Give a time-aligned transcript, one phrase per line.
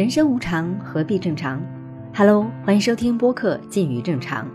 [0.00, 1.60] 人生无常，何必正常
[2.14, 4.46] ？Hello，欢迎收听播客《近于正常》，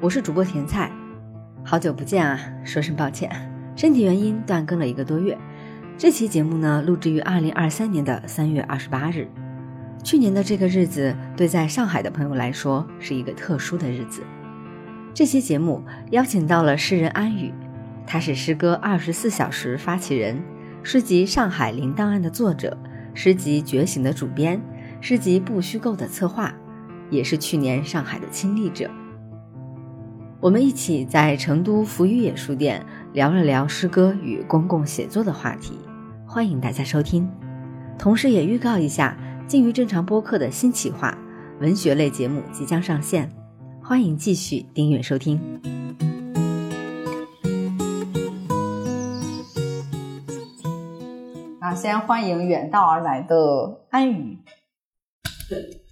[0.00, 0.90] 我是主播甜菜，
[1.64, 3.30] 好久不见啊，说声抱歉，
[3.76, 5.38] 身体原因断更了一个多月。
[5.96, 9.28] 这期节目呢，录制于二零二三年的三月二十八日。
[10.02, 14.24] 去年的这个日子，对在上海的朋友来说是一个特殊的日子。
[15.14, 17.54] 这期节目邀请到了诗人安宇，
[18.08, 20.42] 他是诗歌二十四小时发起人，
[20.82, 22.76] 诗集《上海零档案》的作者。
[23.14, 24.60] 诗集《觉醒》的主编，
[25.00, 26.52] 诗集不虚构的策划，
[27.10, 28.90] 也是去年上海的亲历者。
[30.40, 35.78] 我们一起在成都福于野书店聊了聊诗歌与公共写作的话题，
[36.26, 37.26] 欢迎大家收听。
[37.98, 41.16] 同时也预告一下，近于正常播客的新企划——
[41.60, 43.30] 文学类节目即将上线，
[43.80, 45.40] 欢迎继续订阅收听。
[51.74, 54.38] 先欢迎远道而来的安宇。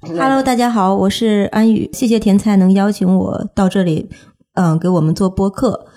[0.00, 4.08] Hello，大家好，我是安宇，谢谢甜菜能邀请我到这里，
[4.55, 5.89] 嗯，给我们做播客。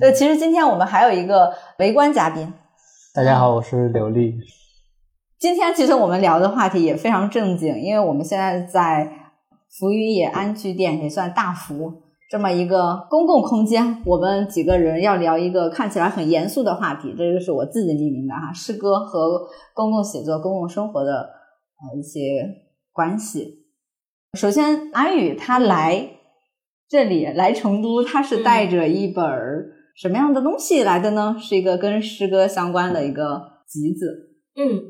[0.00, 2.52] 对，其实今天我们还有一个围观嘉宾。
[3.14, 4.34] 大家好，我是刘丽。
[5.38, 9.10] 今天其实我们聊的话题也非常正经，因为我们现在在
[9.78, 12.02] 福宇野安居店，也算大福。
[12.32, 22.20] 这么一个公共空间，我们几个人要聊一个看起来很严肃的话题，这就是我自己命名的哈，诗歌和公共写作、公共生活的呃一些
[22.90, 23.66] 关系。
[24.32, 26.08] 首先，安宇他来
[26.88, 29.22] 这里来成都，他是带着一本
[29.94, 31.36] 什么样的东西来的呢？
[31.38, 34.30] 是一个跟诗歌相关的一个集子。
[34.56, 34.80] 嗯，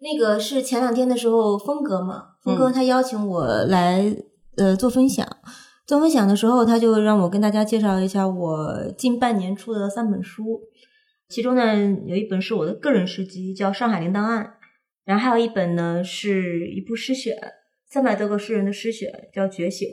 [0.00, 4.16] 那个是前两天的时候，峰哥嘛，峰哥他邀请我来
[4.56, 5.24] 呃做分享。
[5.88, 10.60] 做分享的时候，他就让我跟大家介绍一下我近半年出的三本书，
[11.30, 14.44] 其中呢有一本是我的个人诗集，叫《上海零档案》，
[15.06, 17.34] 然后还有一本呢是一部诗选，
[17.88, 19.88] 三百多个诗人的诗选，叫《觉醒》，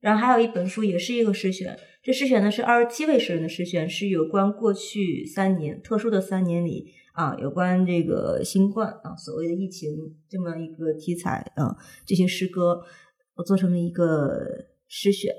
[0.00, 12.82] 然后还有一本书也是一个诗选，这诗选呢是二十七位诗人的诗选，是有关过去三年特殊的三年里啊，有关这个新冠啊，所谓的疫情这么一个题材啊，这些诗歌
[13.36, 14.76] 我做成了一个。
[14.88, 15.32] 诗选，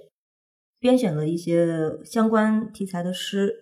[0.80, 1.68] 编选了一些
[2.06, 3.54] 相关题材的诗。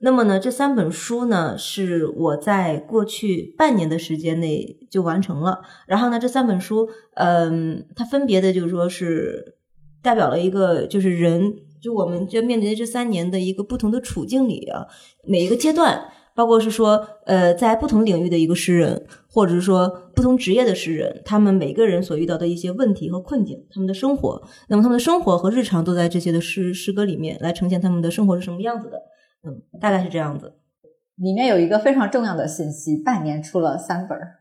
[0.00, 5.62] 那么呢，这三本书呢，是我在过去半年的时间内就完成了。
[5.86, 9.56] 然后呢，这三本书，嗯，它分别的就是说是
[10.02, 14.86] 代表了一个，就是人，就我们就面临这三年的一个不同的处境里啊，
[15.24, 16.12] 每一个阶段。
[16.38, 28.98] 包括是说，呃，在不同领域的一个诗人，或者是说不同职业的诗人，他们每个人所遇到的一些问题和困境，他们的生活，那么他们的生活和日常都在这些的诗诗歌里面来呈现他们的生活是什么样子的，
[29.48, 30.52] 嗯，大概是这样子。
[31.16, 34.34] 里面有一个非常重要的信息，半年出了三本儿，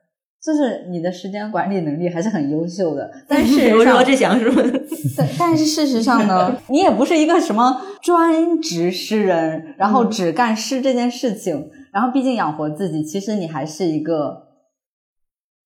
[0.46, 3.10] 就是你的时间管理能力还是很优秀的。
[3.28, 4.62] 但是罗志祥是吗？
[5.40, 11.72] 但是事实上呢，你也不是一个什么专职诗人，然后只干诗这件事情。
[11.98, 14.50] 然后，毕竟养活自己，其实你还是一个，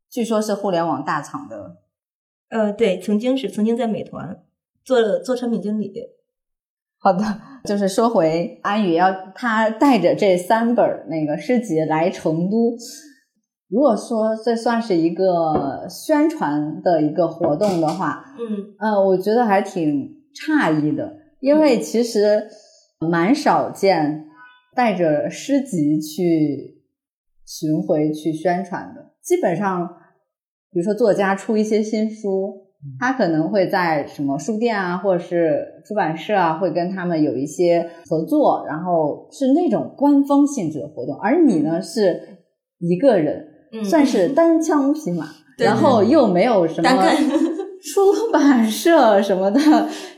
[0.09, 1.75] 据说是互联网大厂的，
[2.47, 4.41] 呃，对，曾经是曾经在美团
[4.81, 5.91] 做做产品经理。
[6.99, 7.21] 好的，
[7.65, 12.77] 就是说回安宇要他带着这三本那个诗集来成都，
[13.67, 22.47] 如果说这算是一个宣传的一个活动的话，嗯，呃，我觉得还挺诧异的，因为其实
[23.01, 24.29] 蛮少见。
[24.75, 26.81] 带着诗集去
[27.45, 29.87] 巡回去宣传的，基本上，
[30.71, 32.67] 比如说作家出一些新书，
[32.99, 41.15] 他可能会在什么书店啊，或者是出版社啊，会跟他们有一些合作，然后是那种官方性质的活动。
[41.17, 42.39] 而你呢，是
[42.79, 43.45] 一个人，
[43.83, 45.27] 算是 单枪匹马，
[45.57, 46.89] 然后又没有什么
[48.15, 49.59] 出版社什么的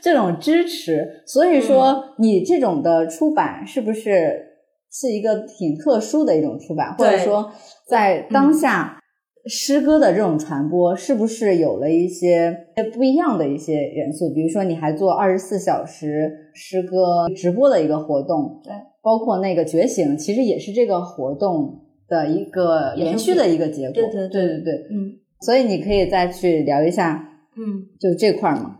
[0.01, 4.49] 这种支持， 所以说你这种的出版是不是？
[4.95, 7.51] 是一个挺特殊的一种出版，或者说
[7.87, 8.99] 在当下
[9.47, 12.55] 诗歌的这种传播，是不是有了一些
[12.93, 14.31] 不一样的一些元素？
[14.31, 18.71] 比如说，你还做二十四小时诗歌直播的一个活动，对，
[19.01, 23.93] 包括那个觉醒，其实也是这个活动的一个延续的一个结果。
[23.93, 24.29] 对对。
[24.29, 28.79] 对对对，嗯，所以你可以再去聊一下，嗯，就这块儿嘛。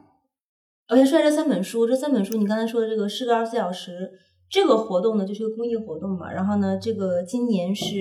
[0.90, 4.12] 我先说这三本书，这三本书你刚才说的这个诗歌二十四小时。
[4.50, 6.32] 这个活动呢，就是个公益活动嘛。
[6.32, 7.96] 然后呢，这个今年是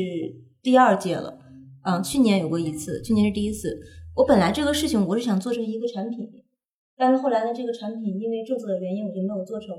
[0.62, 1.38] 第二届了，
[1.82, 3.80] 嗯，去年有过一次，去年是第一次。
[4.16, 6.28] 我本来这个事情我是想做成一个产品，
[6.94, 9.74] 但是后来呢，这个产品因为政策的原因，我就没有做成。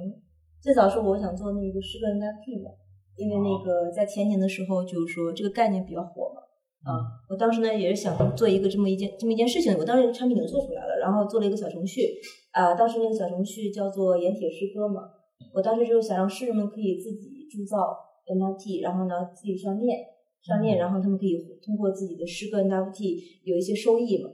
[0.61, 2.71] 最早是我想做那个诗歌 NFT 嘛，
[3.17, 6.41] 因为那个在前年的时候就是说这个概念比较火嘛，
[6.83, 6.99] 啊，
[7.29, 12.01] 我当时呢也是想做一个这么一件这么一件事情，我当时产品已经做出来了，然后做了一个小程序，
[12.51, 15.01] 啊，当时那个小程序叫做盐铁诗歌嘛，
[15.53, 17.77] 我当时就是想让诗人们可以自己铸造
[18.27, 19.97] NFT，然后呢自己上链
[20.41, 23.15] 上链，然后他们可以通过自己的诗歌 NFT
[23.45, 24.29] 有一些收益嘛，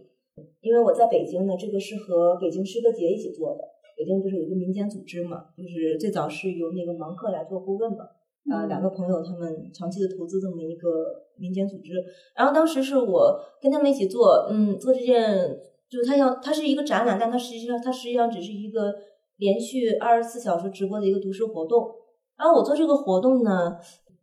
[0.62, 3.62] 因为我在北京呢，这个是和北京诗歌节一起做的，
[3.96, 8.06] 北京不是有一个民间组织嘛，就是最早是由那个芒克来做顾问嘛。
[8.52, 10.90] 啊，两个朋友他们长期的投资这么一个
[11.38, 11.92] 民间组织，
[12.36, 15.58] 然后当时是我跟他们一起做，嗯，做这件，
[15.90, 18.94] 就它要它是一个展览，但它实际上它实际上只是一个
[19.38, 21.90] 连续二十四小时直播的一个读书活动。
[22.38, 23.78] 然后我做这个活动呢，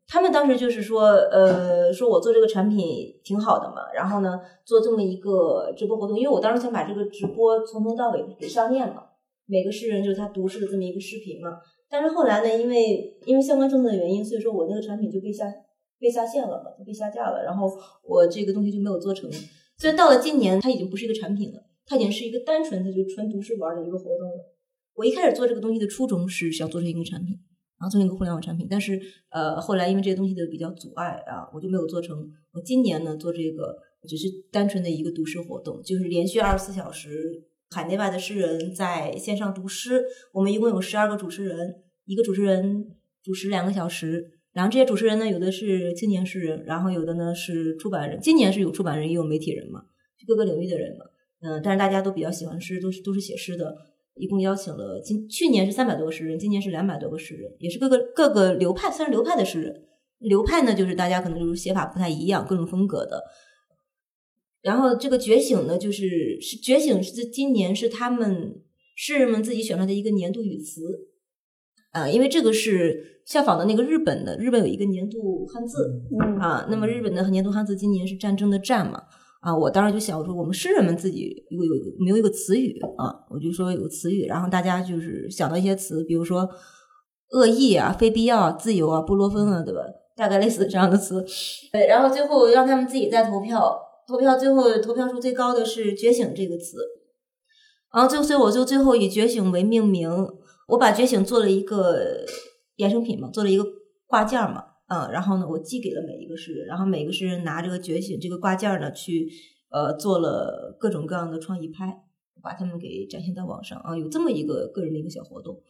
[0.08, 9.04] 他们当时就是说，呃，说我做这个产品挺好的嘛，然后呢做这么一个直播活动，因为我当时想把这个直播从头到尾给上链嘛，
[9.46, 11.58] 每个诗人就是他读诗的这么一个视频嘛。
[11.88, 15.44] 但是后来呢，因为因为相关政策的原因，所以说我那个产品就被下
[16.00, 17.44] 被下线了嘛，就被下架了。
[17.44, 17.70] 然后
[18.02, 19.30] 我这个东西就没有做成。
[19.78, 24.56] 所以到了今年，它已经不是一个产品了，它已经是一个单纯的就纯读诗玩的一个活动了。
[24.94, 27.38] 我一开始做这个东西的初衷是想做成一个产品，
[27.78, 28.66] 然后做成一个互联网产品。
[28.68, 29.00] 但是
[29.30, 32.16] 呃，后来因为这些东西的比较阻碍啊，我就没有做成。
[32.52, 33.76] 我今年呢做这个
[34.08, 37.44] 只是单纯的一个读诗活动，就是连续二十四小时。
[37.76, 40.02] 海内外的诗人在线上读诗，
[40.32, 41.74] 我们一共有十二个主持人，
[42.06, 42.86] 一个主持人
[43.22, 44.30] 主持两个小时。
[44.54, 48.18] 然后这些主持人呢，有的是青年诗人，然后有的呢是出版人。
[48.18, 49.82] 今年是有出版人，也有媒体人嘛，
[50.26, 51.04] 各个领域的人嘛。
[51.42, 53.76] 嗯，但是大家都比较喜欢诗，都是都是写诗的。
[54.14, 59.82] 一共邀请了今去年是三百多个诗人，今年是两百多个诗人，也是各个各个流派，算是流派的诗人。
[60.20, 63.22] 流派呢，就是大家可能就是写法不太一样，各种风格的。
[64.66, 68.60] 然后这个觉醒呢，就是是觉醒是今年是他们
[68.96, 70.82] 诗人们自己选出来的一个年度语词，
[71.92, 76.02] 啊，因为这个是效仿的那个日本的，日本有一个年度汉字，
[76.40, 79.00] 啊，那么日本的年度汉字今年是战争的战嘛，
[79.40, 86.48] 啊，我当时就想我说我们诗人们自己有有没有一个词语啊，我就说有个词语，然后大家就是想到一些词，比如说
[87.30, 89.80] 恶意啊、非必要、自由啊、布洛芬啊，对吧？
[90.16, 91.24] 大概类似这样的词，
[91.70, 93.78] 对，然后最后让他们自己再投票。
[94.06, 96.78] 投票最后投票数最高的是“觉醒”这个词，
[97.92, 100.08] 然后最后所以我就最后以“觉醒”为命名，
[100.68, 102.24] 我把“觉醒”做了一个
[102.76, 103.64] 衍生品嘛，做了一个
[104.06, 109.28] 挂件嘛，嗯，然后呢，我寄给了每一个诗人，然后每个诗人拿这个“觉醒”这个挂件呢，去
[109.70, 111.92] 呃做了各种各样的创意拍，
[112.40, 115.60] 把他们给展现到网上啊，有这么一个个人的一个小活动。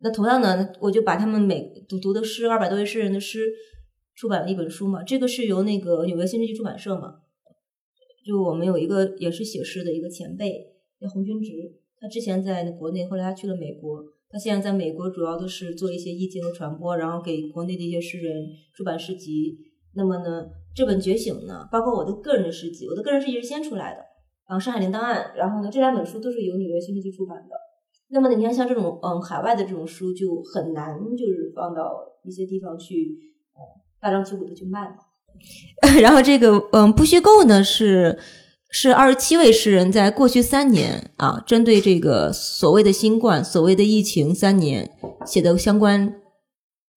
[0.00, 3.50] 那同样呢，我就把他们每读读的诗，二百多位诗人的诗，
[4.14, 7.21] 出版了一本书嘛，这个是由那个纽约新世纪出版社嘛。
[8.24, 11.50] 就我们有一个也是写诗的一个前辈叫洪军直，
[11.98, 19.58] 他之前在国内，后来他去了美国，他现在在美国主要都是做一些译经的传播，然后给国内的一些诗人出版诗集。
[19.94, 23.98] 那么呢，这本《觉醒》呢，包括我的个人的诗集，我的个人诗集是先出来的，
[24.48, 27.54] 然后《上海零档案》，然后呢，这两本书都是由纽约新世纪出版的。
[28.08, 33.18] 那么呢，你看像这种嗯海外的这种书就很难就是放到一些地方去，
[33.54, 33.60] 呃
[34.00, 34.96] 大张旗鼓的去卖嘛。
[36.00, 38.18] 然后这个嗯，不虚构呢是
[38.70, 44.90] 是二十七位诗人在过去三年啊，针对这个所谓的新冠、所谓的疫情三年
[45.26, 46.14] 写的相关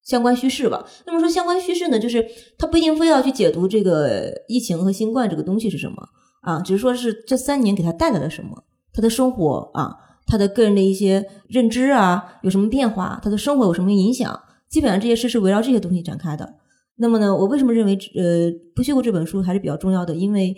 [0.04, 0.86] 相关叙事吧。
[1.06, 2.26] 那么说相关叙事呢，就是
[2.58, 5.96] 他不一定非要去解读这个疫情和新冠这个东西是什么
[6.44, 8.63] 啊，只是说是这三年给他带来了什么，
[8.94, 9.96] 他的生活啊，
[10.27, 14.39] 他的个人的一些认知啊有什么变化，他的生活有什么影响，
[14.70, 16.54] 基本上这些诗是围绕这些东西展开的。
[16.98, 20.16] 那么呢，我为什么认为呃不虚构这本书还是比较重要的？
[20.16, 20.56] 因为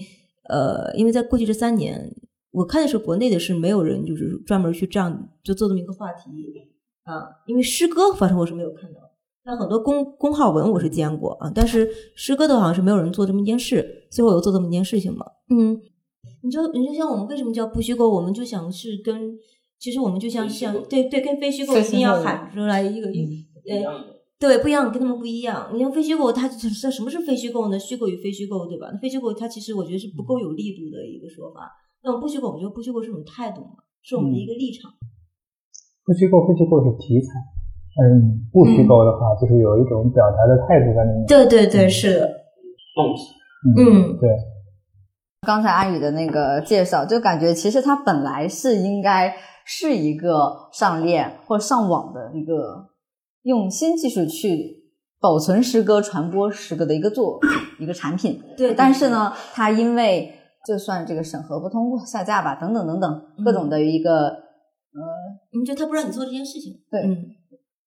[0.50, 2.15] 呃，因为在过去这三年，
[2.51, 6.29] 我看的是国内的是没有人就是专门去这样就做这么一个话题
[7.03, 7.25] 啊。
[7.48, 9.00] 因为诗歌，反正我是没有看到，
[9.44, 11.51] 但很多公公号文我是见过啊。
[11.53, 15.25] 但是诗歌的好像是没有人做这么一件事，最后我又做这么一件事情嘛。
[15.50, 15.82] 嗯，
[16.44, 18.08] 你就你就像我们为什么叫不虚构？
[18.10, 19.38] 我们就想是跟
[19.79, 24.16] 其实我们就像像对对跟非虚构一定要喊出来一个呃。
[24.39, 25.67] 对，不一样，跟他们不一样。
[25.74, 27.79] 你像非虚构，它这什么是非虚构呢？
[27.79, 28.88] 虚构与非虚构，对吧？
[28.94, 31.67] 那非虚构它其实我觉得是不够有力度的一个说法。
[32.03, 34.91] 那么不虚构，我觉得不虚构是一种态度嘛，是我们的一个立场。
[36.06, 37.34] 不虚构，非虚构是题材。
[37.98, 41.25] 嗯，不虚构的话，就是有一种表达的态度在里面。
[41.25, 42.27] 对对对，是的。
[42.94, 43.34] 动词。
[43.75, 44.29] 嗯，对。
[45.48, 49.34] 刚才阿宇的那个介绍，就感觉其实它本来是应该
[49.65, 52.91] 是一个上链或上网的一个。
[53.47, 54.83] 用新技术去
[55.21, 57.39] 保存诗歌、传播诗歌的一个作
[57.79, 58.73] 一个产品，对。
[58.73, 60.33] 但是呢，它因为
[60.67, 65.01] 就算这个审核不通过、下架吧，等等等等各种的一个呃，
[65.57, 66.73] 你觉得他不让你做这件事情？
[66.91, 67.15] 对，嗯。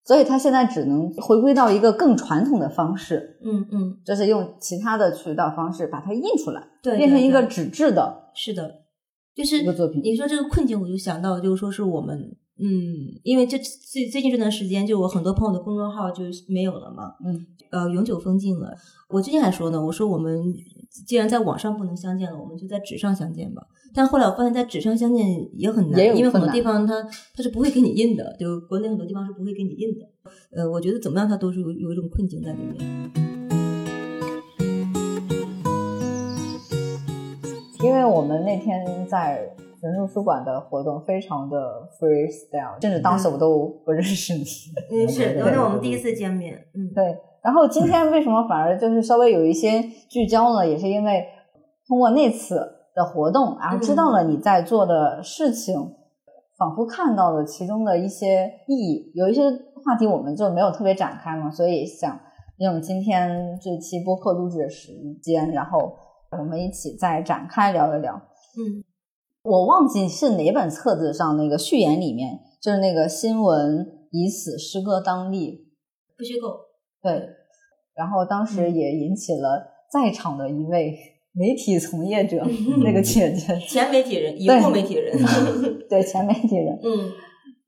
[0.02, 8.80] 所以他现在只能回归到一个更传统的方式，嗯嗯，就是用其他的渠道方式把它印出来，对，变成一个纸质的是的，
[9.36, 10.00] 就是一个作品。
[10.02, 12.18] 你说这个困境，我就想到就是说是我们，
[12.62, 18.74] 嗯，因为这最最近这段时间，就我很多朋友的公众号就没有了嘛，嗯，呃，永久封禁了。
[19.08, 20.54] 我最近还说呢，我说我们
[21.06, 23.62] 既然在网上不能相见了，我们就在纸上相见吧。
[23.94, 25.26] 但后来我发现，在纸上相见
[25.58, 27.02] 也很难，因为很多地方它
[27.34, 30.06] 它是不会给你印的，就国内很多地方是不会给你印的。
[30.52, 33.10] 呃，我觉得怎么样，它都是有有一种困境在里面。
[37.82, 41.56] 因为我们那天在人入书馆的活动非常的
[41.98, 44.44] freestyle，甚至当时我都不认识你。
[44.90, 50.66] 嗯，是，对那是我们第一次见面，嗯，对，然后今天为什么反而就是稍微有一些聚焦呢？
[50.66, 51.26] 也是因为
[51.88, 52.56] 通过那次
[52.94, 55.76] 的活动，然后知道了你在做的事情，
[56.58, 59.10] 仿佛看到了其中的一些意义。
[59.14, 59.42] 有一些
[59.84, 62.20] 话题我们就没有特别展开嘛，所以想
[62.58, 65.96] 利用今天这期播客录制的时间，然后
[66.38, 68.14] 我们一起再展开聊一聊。
[68.14, 68.84] 嗯
[69.42, 75.66] 我忘记是哪本册子上那个序言里面，就是那个新闻以死，诗歌当立，
[76.16, 76.48] 不虚构，
[77.02, 77.28] 对，
[77.94, 80.98] 然后当时嗯也引起了在场的一位
[81.32, 82.44] 媒体从业者，
[82.84, 85.16] 那个姐姐，前媒体人， 已对故媒体人，
[85.88, 87.10] 对前媒体人，嗯。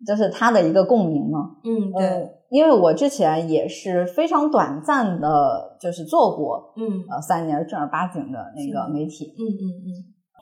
[0.05, 1.59] 就是他的一个共鸣嘛。
[1.63, 7.05] 嗯，呃对，，因为我之前也是非常短暂的，就是做过嗯。
[7.09, 9.89] 呃三年正儿八经的那个媒体，嗯嗯嗯，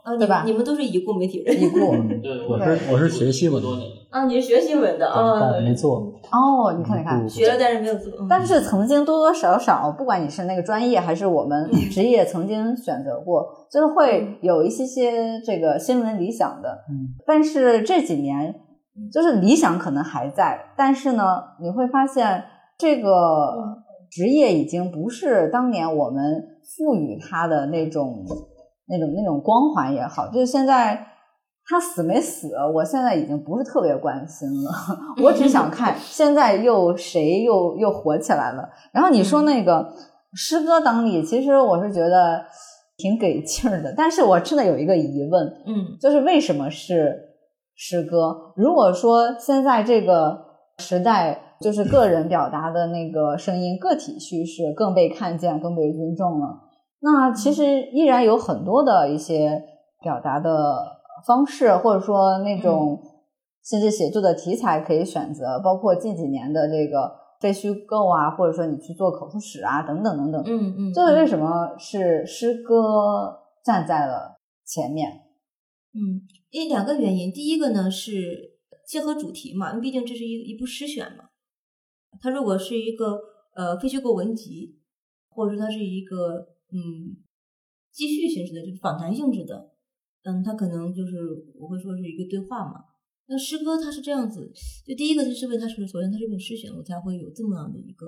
[0.03, 1.93] 啊，对吧你们都是已故媒体人，已故。
[1.93, 3.69] 嗯对，我是我是学新闻的，
[4.11, 6.13] 啊，你是学新闻的啊，但没做。
[6.31, 16.85] 哦，你看你看，学了但是没有做，嗯但是曾经多多少少，不管你是那个专业还是我们职业，曾经选择过，就是会有一些些这个新闻理想的。
[16.89, 18.55] 嗯，但是这几年，
[19.13, 21.25] 就是理想可能还在，但是呢，
[21.61, 22.45] 你会发现
[22.79, 23.77] 这个
[24.11, 26.43] 职业已经不是当年我们
[26.77, 28.25] 赋予它的那种、
[28.91, 31.07] 那种、那种光环也好，就是现在。
[31.73, 32.51] 他死没死？
[32.75, 34.73] 我现在已经不是特别关心了，
[35.23, 38.69] 我只想看 现在又谁又又火起来了。
[38.93, 39.89] 然后你说那个
[40.35, 42.43] 诗歌当立，其实我是觉得
[42.97, 47.17] 挺给劲儿的，但是我真的有一个疑问，嗯就是为什么是
[47.77, 48.53] 诗歌？
[48.57, 50.37] 如果说现在这个
[50.79, 56.49] 时代，就是个人表达的那个声音、个体叙事更被看见、更被尊重了，
[57.01, 59.63] 那其实依然有很多的一些
[60.03, 63.01] 表达的方式，或者说那种
[63.65, 70.43] 甚至写作的题材可以选择，包括近几年的这个非虚构啊，或者说你去做口述史啊，等等等等。
[70.47, 75.11] 嗯嗯，这是为什么是诗歌站在了前面？
[75.93, 81.25] 嗯，因为两个原因，第一个呢是结合主题嘛，因为毕竟这是一一部诗选嘛。
[82.21, 83.19] 它如果是一个
[83.55, 84.79] 呃非虚构文集，
[85.31, 87.17] 或者说它是一个嗯
[87.93, 89.73] 记叙形式的，就是访谈性质的，
[90.23, 91.17] 嗯，它可能就是
[91.57, 92.85] 我会说是一个对话嘛。
[93.27, 94.53] 那诗歌它是这样子，
[94.87, 98.07] 就第一个就是因为它是首先它是一本诗选，我才会有这么样的一个，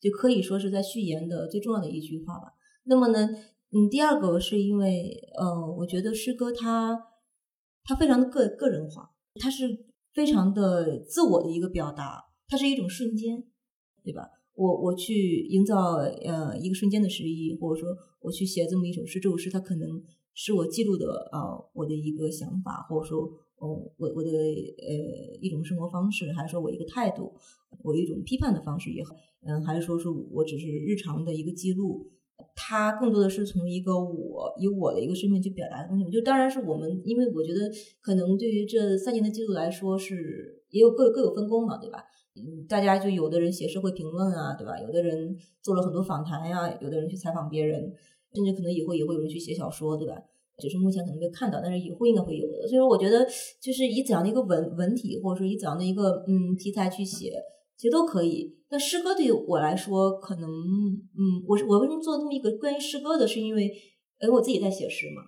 [0.00, 2.52] 就可以说是在序言的最重要的一句话吧。
[2.84, 3.28] 那么呢，
[3.70, 7.00] 嗯，第二个是因为呃，我觉得诗歌它
[7.84, 9.10] 它非常的个个人化，
[9.40, 13.44] 它是非常的自我的一个表达，它是一种瞬间，
[14.02, 14.28] 对吧？
[14.58, 15.94] 我我去营造
[16.30, 20.02] 呃一个瞬间的诗意，或者说我去写这么一首诗，这首诗它可能
[20.34, 21.38] 是我记录的呃
[21.72, 23.20] 我的一个想法，或者说
[23.58, 27.32] 哦我我的呃一种生活方式，还是说我一个态度，
[27.84, 29.14] 我一种批判的方式也好，
[29.46, 32.10] 嗯，还是说是我只是日常的一个记录。
[32.54, 42.04] 它更多的是从一个我以我的一个身份去表达的东西，就当然是我们，因为我觉得可能对于这三年的记录来说是也有各各有分工嘛，对吧？
[42.36, 44.78] 嗯，大家就有的人写社会评论啊，对吧？
[44.80, 47.92] 有的人做了很多访谈呀、有的人去采访别人，
[48.34, 50.14] 甚至可能以后也会有人去写小说，对吧？
[50.58, 52.66] 只是目前可能没看到，但是以后应该会有的。
[52.66, 53.24] 所以说，我觉得
[53.60, 57.32] 就是以怎样的一个文文体，或者说以怎样的一个嗯题材去写，
[57.76, 58.56] 其实都可以。
[58.68, 63.66] 那诗歌对于我来说，可能嗯，我是我为什么做这么一个关于诗歌的，是因为
[64.20, 65.22] 因为我自己在写诗嘛，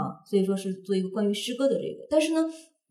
[0.00, 2.06] 啊，所以说是做一个关于诗歌的这个。
[2.08, 2.40] 但是呢，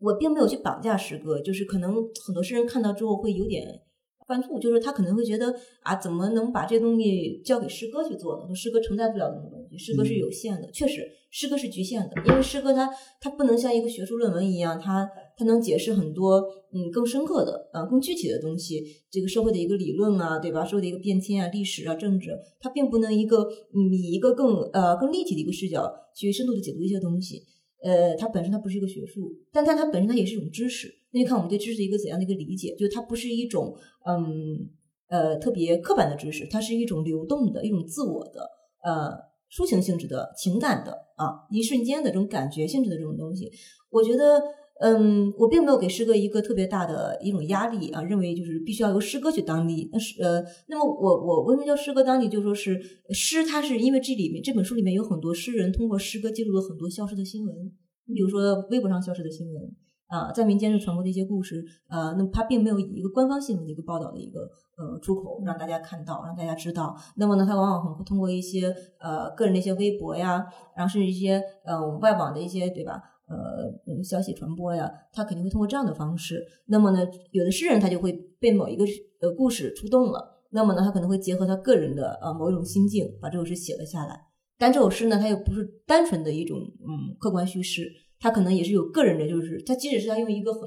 [0.00, 1.94] 我并没有去绑架诗歌，就是可能
[2.26, 3.82] 很多诗人看到之后会有点
[4.26, 8.46] 犯怵，就是他可能会觉得啊，怎么能把这东西交给诗歌去做呢？
[8.46, 12.88] 说诗歌承载不了这种东西，诗歌是有限的，确实诗歌是局限的，因为诗歌它
[13.20, 16.40] 它不能像一个学术论文一样，它它能解释很多
[16.72, 20.64] 嗯更深刻的呃更具体的东西，这个社会的一个理论啊，对吧？
[20.64, 22.30] 社会的一个变迁啊，历史啊，政治，
[22.60, 23.42] 它并不能一个
[23.74, 27.42] 嗯以一个更呃更立体的一个视角去深度的解读一些东西。
[27.82, 33.74] 呃，它本身它不是一个学术，但它它本身它也是一种知识，那就看我们对知识的一个怎样的一个理解，就它不是一种
[34.06, 34.68] 嗯
[35.08, 38.48] 呃特别刻板的知识，它是一种流动的一种自我的
[38.82, 39.12] 呃
[39.50, 43.50] 抒情性质的情感的啊一瞬间的这种感觉性质的这种东西，
[43.90, 44.40] 我觉得。
[44.80, 49.90] 嗯，我并没有给诗歌一个特别大的一种压力啊，认为就是必须要由诗歌去当立。
[49.92, 52.30] 那是呃，那么我我为什么叫诗歌当立？
[52.30, 57.54] 就说是诗，它是因为这里面这本书里面有很多诗人通过诗歌记录了很多消失的新闻，
[58.06, 59.62] 你比如说微博上消失的新闻
[60.06, 64.40] 啊，在民间是传播的一些故事啊，那么它并没有以一个官方新闻的一个报道的一个
[64.78, 66.96] 呃出口让大家看到，让大家知道。
[67.16, 70.42] 那么呢，它往往很会通过一些呃个人的一些微博呀，
[70.74, 73.00] 然后甚至一些呃外网的一些对吧？
[73.30, 76.44] 呃，消息传播呀，他肯定会通过这样的方式。
[76.66, 78.84] 那么呢，有的诗人他就会被某一个
[79.20, 84.20] 呃故事触动了，那么呢，他可能会结合他个人的呃某一种心境，把这首诗写了下来。
[84.58, 90.62] 但这首诗呢，它又不是单纯的一种嗯客观叙事，它可能也是有个人的，就是他即使是他用一个很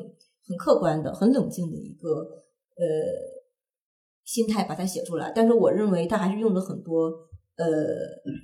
[0.48, 2.86] 很客观的、很冷静的一个呃
[4.24, 7.12] 心态把它写出来，但是我认为他还是用了很多
[7.58, 7.68] 呃，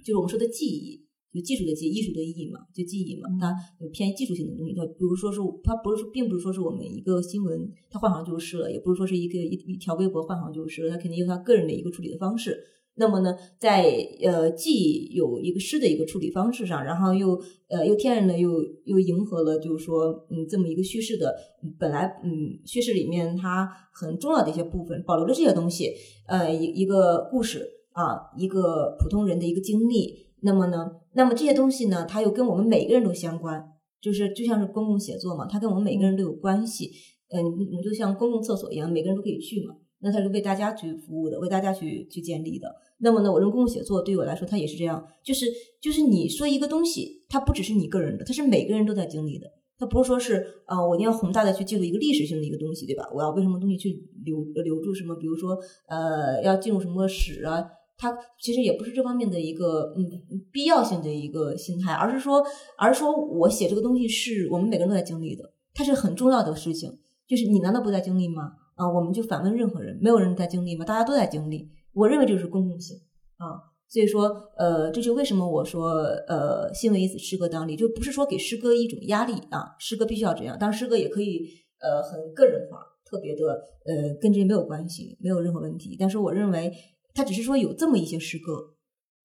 [0.05, 1.08] 就是我们说的记忆。
[1.31, 4.73] 就技术的技，艺术的艺嘛，就记忆嘛，它有偏技术性的东西。
[4.73, 12.57] 它比如说是，它不是说，并不是说是我们一个新闻，它换行就是了，也不是说是一个一一条微博换行就是了，它肯定有它个人的一个处理的方式。
[12.95, 13.85] 那么呢，在
[14.23, 18.49] 呃既有一个诗的一个处理方式上，然后又呃又天然的又
[18.85, 21.33] 又迎合了，就是说嗯这么一个叙事的
[21.77, 25.93] 本来嗯叙事里面它很重要的一些部分，保留了这些东西，
[26.27, 30.27] 呃一一个故事啊，一个普通人的一个经历。
[30.41, 30.91] 那么呢？
[31.13, 32.05] 那么这些东西呢？
[32.07, 33.63] 它又跟我们每个人都相关，
[34.01, 36.91] 就是就像是公共写作嘛，它跟我们每个人都有关系。
[37.31, 39.75] 嗯，你就像公共厕所一样，每个人都可以去嘛。
[40.01, 42.73] 那它是为大家去服务的，为大家去去建立的。
[42.99, 45.45] 那么呢，我认为公共写作对我来说，它也是这样，就是
[45.81, 49.45] 就是你说一个东西，它不只是你个人的，它是每个人都在经历的。
[49.77, 53.09] 它不是说是啊，我一定要宏大的去记录一个历史性的一个东西，对吧？
[53.13, 53.89] 我要为什么东西去
[54.25, 55.15] 留留住什么？
[55.15, 57.65] 比如说呃，要进入什么史啊？
[57.99, 60.09] 它其实也不是这方面的一个嗯
[60.53, 62.41] 必要性的一个心态，而是说，
[62.77, 66.89] 而是说我写这个东西是我们每个人都在经历的，它是很重要的事情。
[67.27, 68.53] 就是你难道不在经历吗？
[68.75, 70.85] 啊，我们就反问任何人，没有人在经历吗？
[70.85, 71.69] 大家都在经历。
[71.93, 72.97] 我认为这就是公共性
[73.35, 73.59] 啊。
[73.89, 75.89] 所以说，呃，这就为什么我说，
[76.27, 81.45] 呃，新闻以此诗歌当立，就不是说给诗歌一种压力啊，诗歌必须要这样，当然诗歌也可以
[81.81, 83.43] 呃很个人化，特别的
[83.85, 85.97] 呃跟这些没有关系，没有任何问题。
[85.99, 86.71] 但是我认为。
[87.19, 88.77] 他只是说有这么一些诗歌，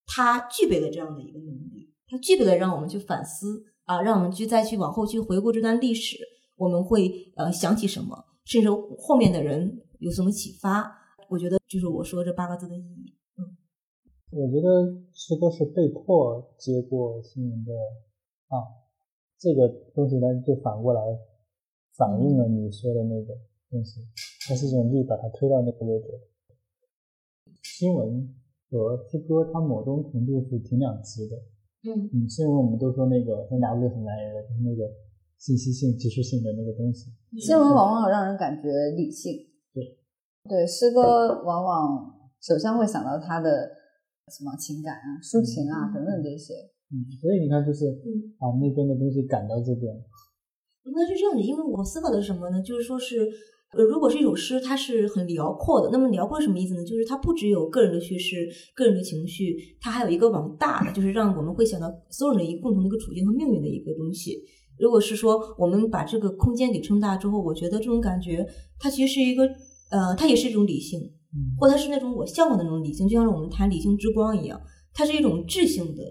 [0.05, 6.17] 他具备了这样的一个能力，他具备了让我们去反思啊，让我们去再去往后去回顾这段历史，
[6.57, 8.67] 我们会呃想起什么，甚至
[8.99, 10.91] 后面的人有什么启发。
[11.29, 13.15] 我觉得就是我说这八个字的意义。
[13.37, 13.55] 嗯，
[14.31, 17.71] 我觉得诗歌是被迫接过新闻的
[18.49, 18.59] 啊，
[19.39, 21.01] 这个东西呢就反过来
[21.95, 23.33] 反映了你说的那个
[23.69, 24.01] 东西，
[24.49, 26.07] 它是一种力把它推到那个位置。
[27.77, 28.23] 新闻
[28.71, 31.35] 和诗歌，它某种程度是挺两极的。
[31.83, 34.87] 嗯嗯，新闻我们都说那个从哪里很来的，就是那个
[35.37, 37.11] 信息性、即时性的那个东西。
[37.37, 39.33] 新闻往往让人感觉理性。
[39.73, 39.99] 对
[40.47, 43.51] 对，诗歌往往首先会想到他的
[44.31, 46.53] 什么情感啊、抒情啊等等这些。
[46.95, 47.91] 嗯，所以你看，就是
[48.39, 49.93] 把那边的东西赶到这边。
[50.95, 52.63] 那是这样的，因为我思考的是什么呢？
[52.63, 53.27] 就是说是。
[53.77, 55.89] 呃，如果是一首诗，它是很辽阔的。
[55.91, 56.83] 那么辽阔什么意思呢？
[56.85, 64.41] 就是它不只有个人的叙事、个人的情绪，它还有一个往大的，就是让我们会想到所有人一个共同的一个处境和命运的一个东西。
[64.79, 68.45] 如果是说我们把这个空间给撑大之后，我觉得这种感觉，
[68.79, 69.43] 它其实是一个，
[69.91, 70.99] 呃，它也是一种理性，
[71.59, 74.61] 或它是那种我向往的那种理性，就像是我们谈理性之光一样，
[74.93, 76.03] 它是一种智性的、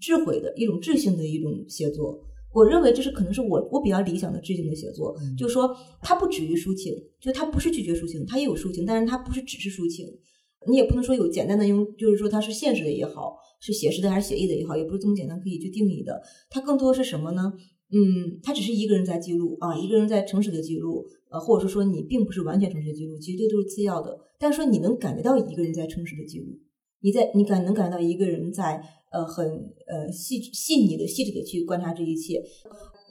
[0.00, 2.20] 智慧的一种智性的一种写作。
[2.54, 10.06] 我认为这是可能是我我比较理想的致敬的写作，就是说它不止于抒情，就它不是拒绝抒情，它也有抒情，但是它不是只是抒情，
[10.68, 16.20] 你也不能说有简单的用，就是说它是现实的也好，是写实的还是写意的也好，也不是这么简单可以去定义的。
[16.50, 17.52] 它更多是什么呢？
[17.90, 24.18] 嗯，它只是一个人在记录啊，一个人在诚实的记录，呃，或者是说你并不是完全诚实的记录，其实这都是次要的。
[24.38, 26.58] 但是说你能感觉到一个人在诚实的记录，
[27.00, 28.82] 你在你感能感觉到一个人在。
[29.12, 29.46] 呃，很
[29.86, 32.38] 呃细细腻的、细致的去观察这一切，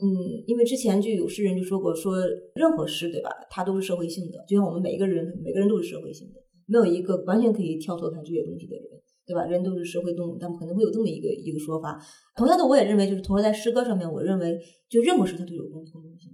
[0.02, 2.18] 嗯，因为之前就有诗人就说过，说
[2.56, 8.86] 任何诗对吧，它都是社会性的，就像我们每一个人，每个人都是社会性的，没有一个完全可以跳脱开这些东西的人，
[9.28, 9.46] 对吧？
[9.46, 12.00] 人都是社会动物，他们可能会有这么一个一个说法。
[12.36, 14.60] 同样的，我也认为，就是同时在诗歌上面，我认为
[14.90, 16.32] 就任何诗它都有共通性，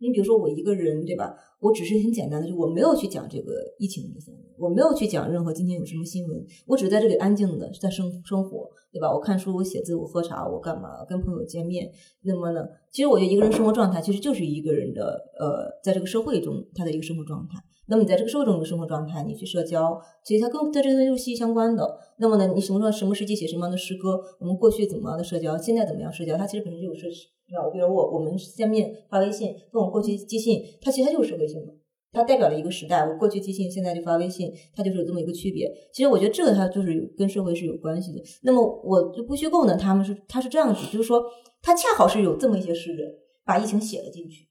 [0.00, 1.36] 你比如说我一个人，对吧？
[1.60, 4.18] 我只是很简单的，就我没有去讲这个疫情的，
[4.58, 9.12] 我没有去讲任何今天有什么新闻，我只是在这里安静的在生生活，对吧？
[9.12, 11.04] 我看书，我写字，我喝茶，我干嘛？
[11.06, 11.90] 跟朋友见面。
[12.22, 17.62] 那么呢，其实我觉得一个人生活状态其实就是一个人的呃，在这个社会中他的一个生活状态。
[17.90, 21.98] 那么你在这个社会中的生活状态，你去社交，其实它跟在这个东西息息相关的。
[22.18, 24.18] 那么呢，你什么时候什么时期写什么样的诗歌？
[24.38, 25.58] 我们过去怎么样的社交？
[25.58, 26.36] 现在怎么样社交？
[26.38, 27.08] 它其实本身就有社。
[27.50, 27.64] 对吧？
[27.66, 31.74] 我比如我，我们见面发微信，跟我过去寄信，它其实它就是社会性的，
[32.12, 33.00] 它代表了一个时代。
[33.00, 35.68] 我过去寄信，现在就发微信，它就是有这么一个区别。
[35.92, 38.22] 其实我觉得这个它就是跟社会是有关系的。
[38.44, 41.20] 那么我就不虚构呢，他们是他是这样子，就是说
[41.60, 43.10] 他恰好是有这么一些诗人
[43.44, 44.46] 把疫情写了进去。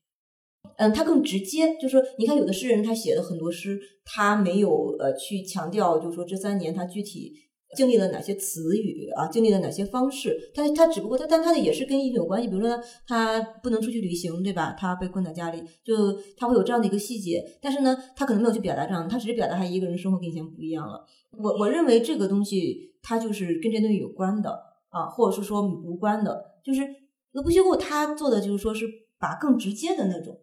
[0.79, 7.33] 嗯，他更直接，就是说你看有的诗人他写的很多诗，他没有呃去强调，就是说这三年他具体。
[7.77, 9.27] 经历了哪些词语啊？
[9.27, 10.35] 经历了哪些方式？
[10.55, 12.47] 他他只不过他，但他的也是跟疫情有关系。
[12.47, 14.75] 比如说他不能出去旅行，对吧？
[14.75, 17.45] 他被困在家里，就他会有这样的一个细节。
[17.61, 21.05] 但是呢，他可能没有去表达这样，他只是表达他一个人生活跟以前不一样了。
[21.37, 24.49] 我我认为这个东西它就是跟这东西有关的
[24.89, 26.43] 啊，或者是说无关的。
[26.65, 26.81] 就是
[27.43, 28.87] 不修过他做的就是说是
[29.19, 30.35] 把更直接的那种，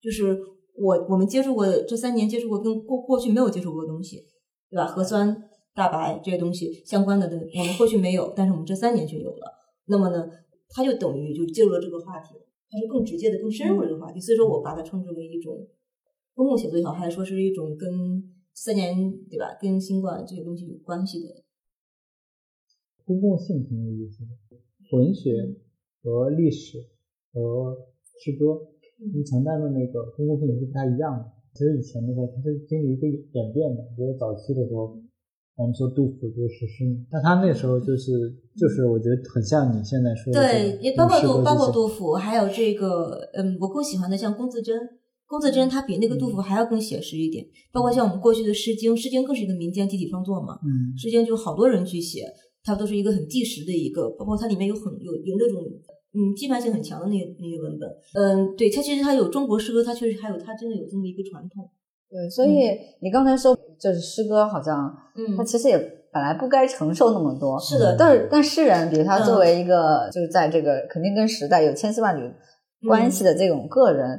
[0.00, 0.38] 就是
[0.74, 4.24] 我我们接触过这三年接触过跟过过去没有接触过的东西，
[4.70, 4.86] 对吧？
[4.86, 5.44] 核酸。
[5.74, 9.46] 大白这些东西相关的的，我们过去没有，但是我们这三年却有了。
[9.84, 10.28] 那么呢，
[10.70, 12.34] 它就等于就介入了这个话题，
[12.68, 14.18] 它是更直接的、更深入的这个话题。
[14.20, 15.68] 所以说我把它称之为一种
[16.34, 17.88] 公共写作也好，还是说是一种跟
[18.54, 18.96] 三年
[19.30, 21.26] 对吧，跟新冠这些东西有关系的
[23.04, 24.24] 公共性挺有意思。
[24.90, 25.30] 文学
[26.02, 26.88] 和历史
[27.32, 27.76] 和
[28.20, 28.66] 诗歌，
[28.98, 31.24] 你承担的那个公共性是不太一样的。
[31.54, 33.82] 其实以前的时候，它是经历一个演变的。
[33.96, 34.98] 比如早期的时候。
[35.58, 38.12] 我们说杜甫就是诗人，那他那时候就是
[38.56, 44.78] 就是我觉得很像你现在说的对，也包括杜包括杜甫，还有这个嗯，我更喜欢的像龚自珍，
[45.26, 47.44] 龚自珍他比那个杜甫还要更写实一点。
[47.72, 52.22] 包括像我们过去的《诗经》，《诗经》更是一个民间集体创作嘛，嗯，《诗经》就好多人去写，
[52.62, 55.60] 它都是一个很纪实的一个，包括它里面有很有有那种
[56.18, 61.70] 嗯批判性很强的那那些文本，嗯，对，它其实它有中国诗歌，它确实还有它真的有这么一个传统。
[62.10, 65.78] 对，所以你刚才说就是诗歌，好像，嗯，它其实也
[66.10, 67.94] 本来不该承受那么多，是的。
[67.98, 72.32] 但是，但诗人，比如他作为一个，就是在这个肯定跟时代有千丝万缕
[72.88, 74.18] 关系的这种个人，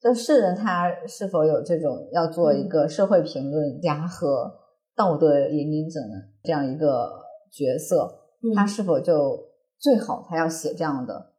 [0.00, 4.50] 这诗人他是否有这种要做一个社会评论家和
[4.96, 6.14] 道德引领者呢？
[6.42, 7.10] 这样一个
[7.52, 8.10] 角色，
[8.54, 9.38] 他是否就
[9.78, 11.32] 最好他要写这样的？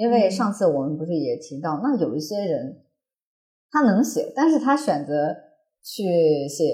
[0.00, 2.78] 因为上次我们不是也提到，那有一些人。
[3.72, 5.32] 他能写，但是他选择
[5.80, 6.02] 去
[6.48, 6.64] 写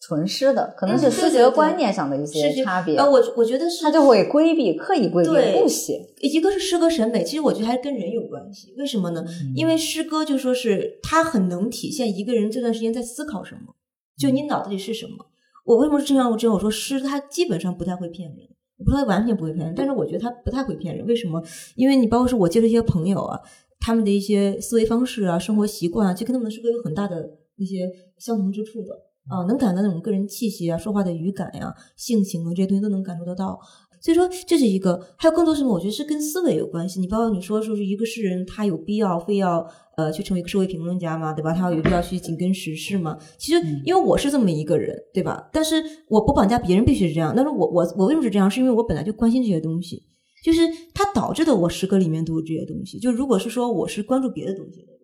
[0.00, 2.96] 纯诗的，可能是诗学观念上的一些差别。
[2.96, 6.00] 呃，我我觉得是他就会规避，刻意规避不写。
[6.22, 8.74] 一个是诗歌审美，其实我觉得还跟人有关系。
[8.78, 9.22] 为什么呢？
[9.54, 13.74] 因为诗歌就说是它很能体现一个人这段时间在思考什么，
[14.18, 15.26] 就你脑子里是什么。
[15.66, 16.30] 我为什么是这样？
[16.30, 21.06] 我之后我说诗，它基本上不太会骗人，我不说完全不会骗人，但是我觉得他不太会骗人。
[21.06, 21.42] 为什么？
[21.74, 23.40] 因为你包括是我接触一些朋友啊。
[23.78, 27.86] 他们的一些思维方式啊，生活习惯啊，就跟他们的诗歌有很大的一些
[28.18, 28.88] 相同之处的
[29.28, 33.60] 啊，能感到那种个人气息啊，说话的语感呀、性情啊这些东西都能感受得到。
[34.00, 35.72] 所以说这是一个，还有更多什么？
[35.72, 37.00] 我觉得是跟思维有关系。
[37.00, 41.32] 你包括你说说是一个诗人，他有必要非要呃去成为一个社会评论家吗？
[41.32, 41.52] 对吧？
[41.52, 43.18] 他有必要去紧跟时事吗？
[43.38, 45.48] 其实因为我是这么一个人，对吧？
[45.52, 47.32] 但是我不绑架别人，必须是这样。
[47.34, 48.50] 但是我我我为什么是这样？
[48.50, 50.02] 是因为我本来就关心这些东西。
[50.44, 50.60] 就是
[50.94, 53.00] 它导致的，我诗歌里面都有这些东西。
[53.00, 55.00] 就如果是说我是关注别的东西的人，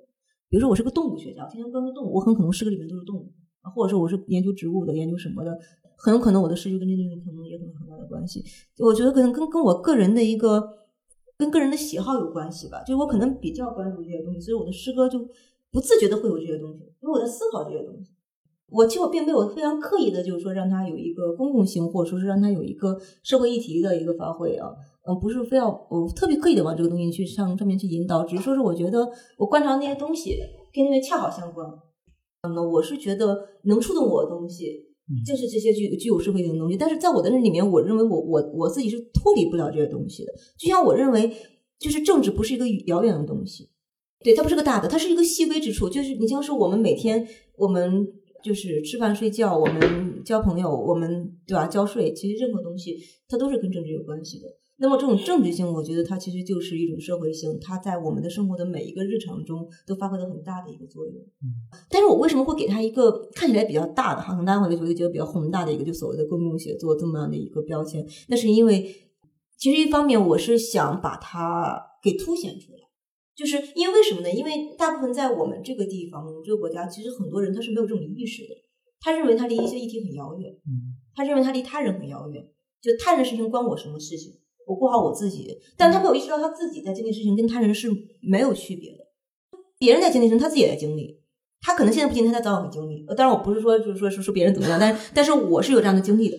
[0.48, 5.50] 比如说我是个动物学家，天天关注动物，我很可能诗歌里面都是动物啊，或者说我是研究植物的，研究什么的，
[6.02, 8.44] 很有可能我的诗就跟这东西可能也有很大的关系。
[8.78, 10.60] 我觉得可能跟跟我个人的一个
[11.38, 12.82] 跟个人的喜好有关系吧。
[12.82, 15.20] 就我可能比较关注这些东西，所以我的诗歌就
[15.70, 18.10] 不自觉的会有这些东西，因为我在思考这些东西。
[18.68, 24.74] 我其实我并没有非常刻意的，就是说让它有一个公共性，或者说是让它有一个社会议题的一个发挥啊。
[25.06, 30.36] 嗯，不是非要我特别刻意的往这个东西去上上面去引导，只是说是我觉得我观察那些东西
[30.72, 31.68] 跟那些恰好相关。
[32.42, 34.91] 嗯，我是觉得能触动我的东西，
[35.24, 36.76] 就是这些具具有社会性的东西。
[36.76, 40.32] 但是在我的那里面，我认为我我我自己是脱离不了这些东西的。
[40.58, 41.30] 就像我认为，
[41.78, 43.68] 就是政治不是一个遥远的东西，
[44.24, 45.88] 对，它不是个大的，它是一个细微之处。
[45.88, 48.06] 就是你像说我们每天我们
[48.42, 51.66] 就是吃饭睡觉，我们交朋友，我们对吧？
[51.66, 52.96] 交税，其实任何东西
[53.28, 54.46] 它都是跟政治有关系的。
[54.82, 61.14] 那么这种政治性，我觉得它其实就是一种社会性，它在我们的生活的每一个日常中都发挥了很大的一个作用。
[61.14, 61.54] 嗯，
[61.88, 68.04] 但是我为什么会给它一个看起来比较大的哈，可能大家会觉得觉得比较宏大的一个，就所谓的公共写作这么样的一个标签？
[68.26, 68.92] 那是因为
[69.56, 72.78] 其实一方面我是想把它给凸显出来，
[73.36, 74.32] 就是因为为什么呢？
[74.32, 78.48] 因为大部分在我们这个地方，我们这个国家，其实很多人他是没有这种意识的。
[79.00, 82.42] 他认为他离一些议题很遥远，嗯他认为他离他人很遥远，
[82.80, 84.32] 就他人的事情关我什么事情？
[84.66, 87.88] 我过好我自己，但他没有意识到他自己在经历事情跟他人是
[88.20, 88.98] 没有区别的。
[89.78, 91.18] 别人在经历的事情，他自己也在经历。
[91.64, 93.04] 他可能现在不经历，他早晚会经历。
[93.06, 96.36] 呃当然，我不是说就是说说说别人怎么样，但是但是我是有这样的经历的，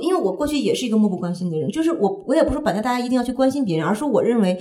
[0.00, 1.70] 因为我过去也是一个漠不关心的人。
[1.70, 4.58] 就是我我也不是说把大家一定要去关心别人，而是我认为，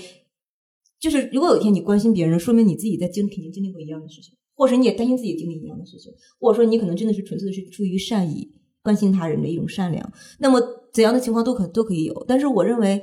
[0.99, 8.49] 就是如果有一天你关心别人，说明你自己在经肯定经历过一样的事情，或者是你也担心自己经历一样的事情，或者说你可能真的是纯粹的是出于善意
[8.83, 10.11] 关心他人的一种善良。
[10.39, 10.61] 那么
[10.93, 13.01] 怎样的情况都可都可以有，但是我认为，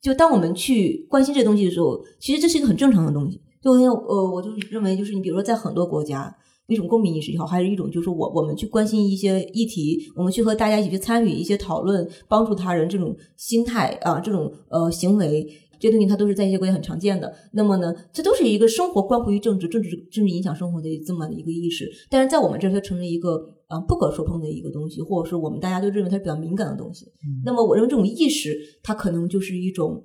[0.00, 3.40] 就当我们去关心这东西的时候，其实这是一个很正常的东西。
[3.60, 6.34] 就因为呃，我就认为，就是你比如说在很多国家，
[6.68, 15.46] 一种公民意识也好，还是一种就是我我们去关心一些议题，我们去和大家一起去参与一些讨论，帮助他人这种心态啊，这种呃行为。
[15.80, 21.88] 这些东西它都是在一些国家很常见的，那么呢，这都是一个生活关乎于政治，政治政治影响生活的这么的一个意识。
[22.10, 23.30] 但是在我们这儿，它成了一个
[23.68, 27.06] 呃不可触碰的一个东西，或者是我们大家都认为它是比较敏感的东西。
[27.44, 30.02] 那么我认为这种意识，它可能就是一种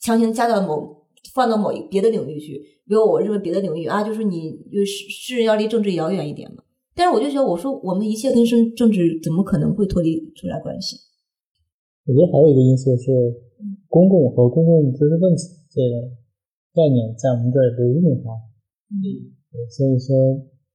[0.00, 1.04] 强行加到某
[1.34, 2.54] 放到某一别的领域去，
[2.86, 4.50] 比如我认为别的领域啊，就是你
[4.84, 6.62] 是是要离政治遥远一点嘛。
[6.94, 10.96] 但是我就觉得，我说我们一切跟政政治怎么可能会脱离出来关系？
[12.04, 13.12] 我觉得还有一个因素是，
[13.92, 16.08] 公共和公共知识分子这个
[16.72, 18.32] 概念在我们这儿被污名化，
[18.88, 19.28] 嗯
[19.68, 20.16] 所以说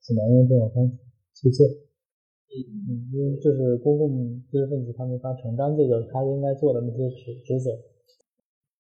[0.05, 0.93] 只能用这种方式
[1.33, 1.65] 去做。
[1.65, 7.71] 嗯，因为就是公共知识分子他没法承担这个他应该做的那些职职责。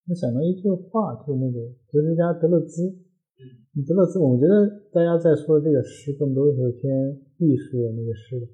[0.08, 1.60] 我想到一句话，就是那个
[1.92, 2.96] 哲学家德勒兹，
[3.86, 7.12] 德勒兹，我觉得大家在说的这个诗更多的是偏
[7.44, 8.46] 艺术的那个诗的。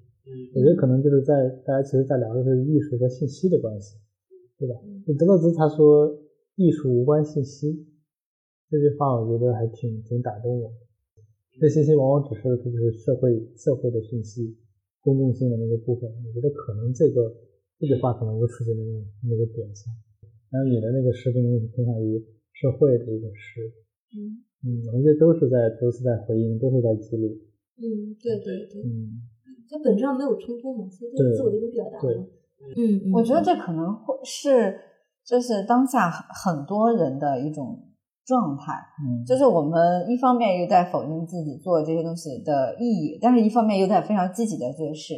[0.54, 3.96] 我觉得可能就是在大家其实在聊的是艺术和信息的关系，
[4.60, 4.76] 对吧？
[5.06, 6.20] 就德勒兹他说
[6.56, 7.86] “艺术无关信息”
[8.68, 10.70] 这句话，我觉得还挺挺打动我。
[11.58, 14.54] 这信息往往只是就是社会社会的信息、
[15.00, 16.08] 公共性的那个部分。
[16.26, 17.34] 我觉得可能这个
[17.78, 19.92] 这句话可能会出现在那个那个点上。
[20.50, 23.72] 然后你的那个诗更偏向于社会的一个诗，
[24.14, 27.38] 嗯嗯，我觉得都是在都是在回应，都是在记录，
[27.78, 29.22] 嗯，对对对，嗯。
[29.70, 32.26] 它本质上没有冲突嘛，所以这对是自我的一种表达对嘛。
[32.76, 34.78] 嗯，嗯我觉得这可能会是，
[35.24, 37.88] 就是当下很多人的一种
[38.24, 45.14] 状态，嗯，就是我们一方面又在否定自己做这些东西的意义，但是一方面又在非常积极的做事。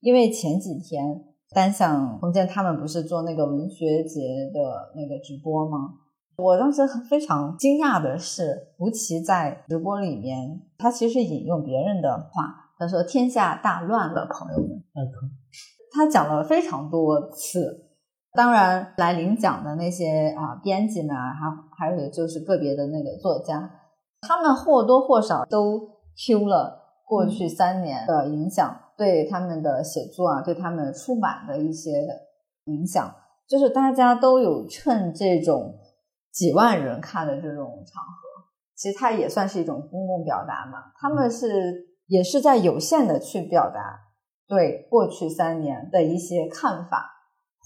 [0.00, 1.22] 因为前几天
[1.54, 5.94] 单向空间他们不是做那个文学节的那个直播吗？
[6.38, 14.68] 我当时非常惊讶的是，吴奇在直播里面，他其实引用别人的话，他说：“天下大乱了，朋友们。”
[15.92, 17.86] 他讲了非常多次。
[18.32, 23.68] 当然，来领奖的那些啊编辑们啊，还还有就是个别的那个作家，
[24.20, 25.80] 他们或多或少都
[26.16, 32.06] Q 了过去三年的影响，对他们的写作啊，对他们出版的一些
[32.66, 33.12] 影响，
[33.48, 35.74] 就是大家都有趁这种
[36.32, 40.92] 几万人看的这种场合，其实它也算是一种公共表达嘛。
[41.00, 43.98] 他们是也是在有限的去表达
[44.50, 47.08] 对过去三年的一些看法，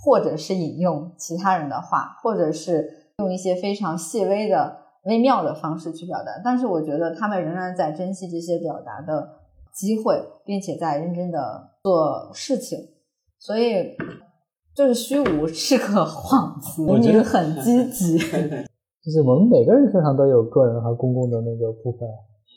[0.05, 6.27] 或者是引用其他人的话，或者是用一些非常细微的、微妙的方式去表达。
[6.44, 9.27] 但是我觉得他们仍然在珍惜这些表达的
[9.73, 12.79] 机会，并且在认真的做事情。
[13.38, 13.97] 所以，
[14.75, 18.18] 就是虚无是个幌子，你我觉得很积极。
[19.05, 22.09] 就是我们每个人身上都有个人和公共的那个部分，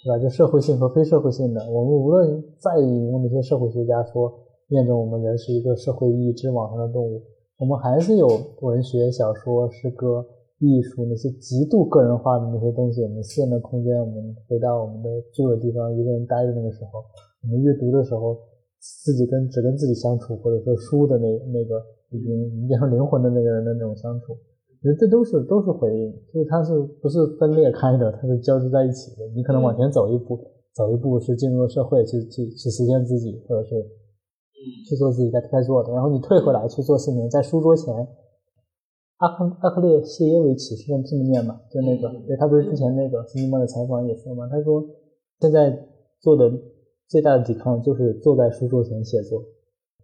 [0.07, 0.23] 对吧？
[0.23, 1.59] 就社会性和非社会性的。
[1.69, 4.33] 我们无论再引用那些社会学家说，
[4.69, 7.21] 验证我们人是一个社会意义之网上的动物，
[7.57, 8.25] 我们还是有
[8.61, 10.25] 文学、小说、诗歌、
[10.59, 13.03] 艺术那些极度个人化的那些东西。
[13.03, 17.03] 我们私人的空间，我们回到我们的住的地方，一个人待着那个时候，
[17.43, 18.37] 我们阅读的时候，
[18.79, 24.37] 自己跟只跟自己相处，或者说书的那那个已经变成灵魂的那个人的那种相处。
[24.79, 29.27] 我觉得这都是都是回应，就是它是不是分裂开的，它是交织在一起的。
[29.35, 30.37] 你可能往前走一步，
[30.75, 33.75] 走一步是进入社会，去去去实现自己，或者是
[34.87, 35.91] 去做自己该该做的。
[35.93, 37.91] 然后你退回来去做事情，在书桌前，
[39.17, 41.59] 阿克阿克列谢耶维奇是用这么念嘛？
[41.71, 44.85] 就那个，对他不是之前那个新京报的采访也说嘛，他说
[45.39, 45.75] 现在
[46.21, 46.51] 做的
[47.07, 49.43] 最大的抵抗就是坐在书桌前写作。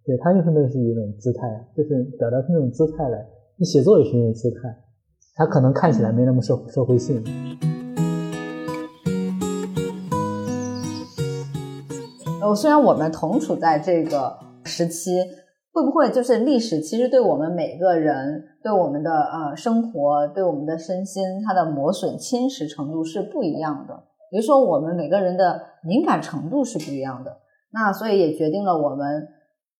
[0.03, 3.23] 对他就是那是一种姿态，就是表达出那种姿态来。
[3.55, 4.57] 你写作也是一种姿态，
[5.35, 7.23] 它可能看起来没那么社社会性。
[12.41, 14.35] 呃，虽然我们同处在这个
[14.65, 15.11] 时期，
[15.71, 24.03] 会不会就是历史其实对我们每个人、对我们的呃生活、对我们的身心，它的磨损、侵蚀程度是不一样的。
[24.31, 27.37] 比如说，我们每个人的敏感程度是不一样的，
[27.71, 29.27] 那所以也决定了我们，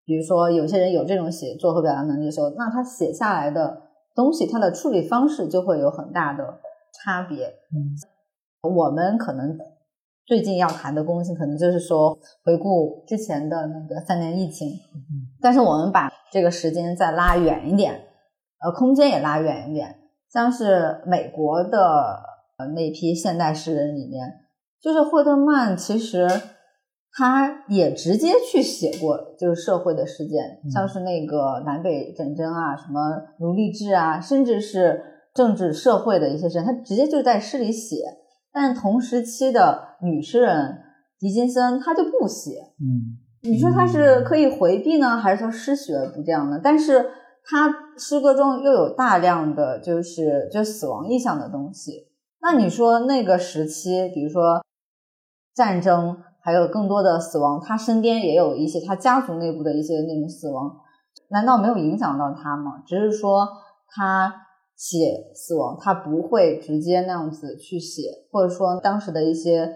[0.06, 3.82] 比如说有些人有这种写作和表达能力的时候，那他写下来的
[4.16, 6.44] 东西，他的处理方式就会有很大的
[6.94, 7.46] 差别。
[7.72, 7.96] 嗯，
[8.70, 9.58] 我们可能
[10.26, 14.70] 最近要谈的东西，可能就是说回顾之前的那个三年疫情，
[15.42, 17.94] 但是我们把这个时间再拉远一点，
[18.60, 19.96] 呃，空间也拉远一点，
[20.32, 22.20] 像是美国的
[22.58, 24.39] 呃那批现代诗人里面。
[24.82, 26.28] 就是惠特曼，其实
[27.15, 34.99] 他也直接去写过，就是社会的事件，像是那个南北战争啊，什么奴隶制啊，甚至是
[35.34, 37.97] 政治社会的一些事，他直接就在诗里写。
[38.52, 40.80] 但同时期的女诗人
[41.19, 42.52] 狄金森，他就不写。
[42.80, 46.60] 嗯，你说他是可以回避呢，还是说诗学不这样呢？
[46.63, 47.12] 但是
[47.45, 52.08] 他诗歌中又有大量的就是就死亡意象的东西。
[52.41, 54.63] 那你说那个时期，比如说。
[55.56, 60.76] 战争还有更多的死亡，他身边也有一些他家族内部的一些那种死亡，
[61.30, 62.84] 难道没有影响到他吗？
[62.86, 63.48] 只是说
[63.88, 64.34] 他
[64.76, 69.74] 写死亡，他不会直接那样子去写，或者说当时的一些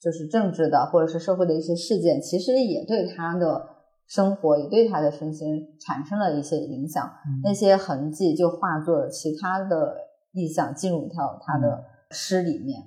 [0.00, 3.68] 就是政治的或者是社会的一些事件，其实也对他的
[4.06, 7.06] 生活也对他的身心产生了一些影响，
[7.44, 9.94] 那些痕迹就化作其他的
[10.32, 12.84] 意象进入到他的诗里面。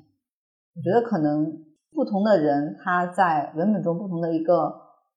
[0.75, 1.68] 我觉得可能。
[1.91, 4.73] 不同的人，他在文本中不同的一个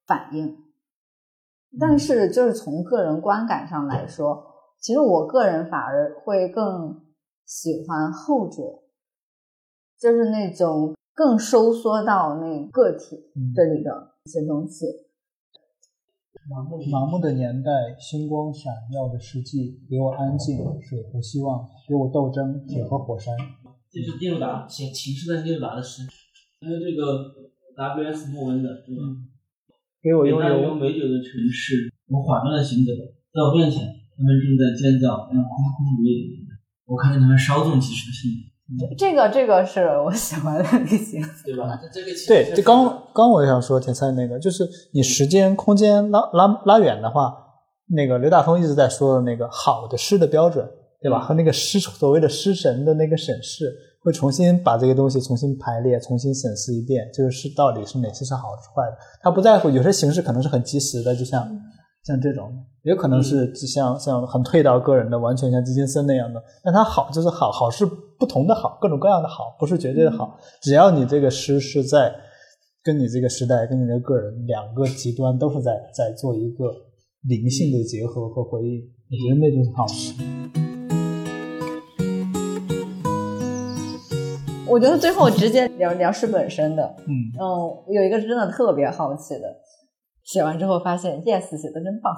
[0.06, 0.56] 反应，
[1.78, 4.44] 但是就是从个人观感上来说，
[4.80, 7.04] 其实我个人反而会更
[7.44, 8.62] 喜欢后者，
[10.00, 14.87] 就是那种更收缩到那个体这里的一些东西。
[16.50, 23.32] 盲目的年代，星光闪耀的世纪，给我安静，水和希望，给我斗争，铁和火山。
[23.88, 26.02] 这是聂鲁达写情诗的聂鲁达的诗。
[26.62, 27.35] 还有这个
[27.77, 28.31] W.S.
[28.31, 29.03] 莫文的，对吧？
[30.01, 32.92] 给我拥有美酒的城市，我缓慢的行走，
[33.35, 36.55] 在我面前，他们正在建造那空空如也的年代。
[36.87, 38.38] 我看见他们稍纵即逝的心灵。
[38.96, 41.77] 这个，这个是我喜欢的类型， 对吧？
[41.92, 47.35] 这个对，这刚刚我也想说，田三那个，就是你时间空间拉拉拉远的话，
[47.88, 50.64] 那个刘大峰一直在说的那个好的诗的标准，
[51.01, 51.18] 对吧？
[51.18, 53.66] 和那个诗所谓的诗神的那个审视。
[54.02, 58.96] 会重新把这些东西重新排列，重新审视一遍，就是到底是哪些是好是坏的。
[59.22, 61.48] 他不在乎，有些形式可能是很及时的，就像
[62.04, 66.42] 像这种，也可能是像像很退到个人的，完全像基金森那样的。
[66.64, 67.86] 但他好就是好，好是
[68.18, 70.36] 不同的好，各种各样的好，不是绝对的好。
[70.60, 72.12] 只要你这个诗是在
[72.82, 76.72] 跟你这个时代、跟你的个个人两个极端都是在在做一个
[77.28, 79.86] 灵性的结合和回应，我觉得那就是好
[84.72, 89.44] 我觉得最后直接聊聊是本身的，嗯嗯，有一个真的特别好奇的，
[90.24, 92.14] 写完之后发现 yes 写的真棒，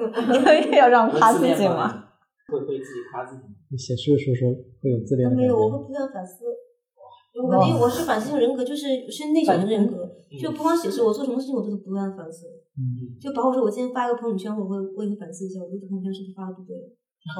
[0.70, 2.08] 你要让夸自己吗？
[2.48, 3.54] 会会自己夸自己吗？
[3.76, 4.50] 写诗的时候
[4.82, 5.30] 会有自恋？
[5.30, 6.44] 没有，我会不断反思。
[7.36, 10.08] 我因为我是反思性人格，就是是内向的人格，
[10.40, 12.46] 就不光写诗，我做什么事情我都是不断反思。
[12.80, 16.74] 嗯，就包括说我今天发一个朋友圈，我会我也会反思一下，我这朋友圈是不是发的不对？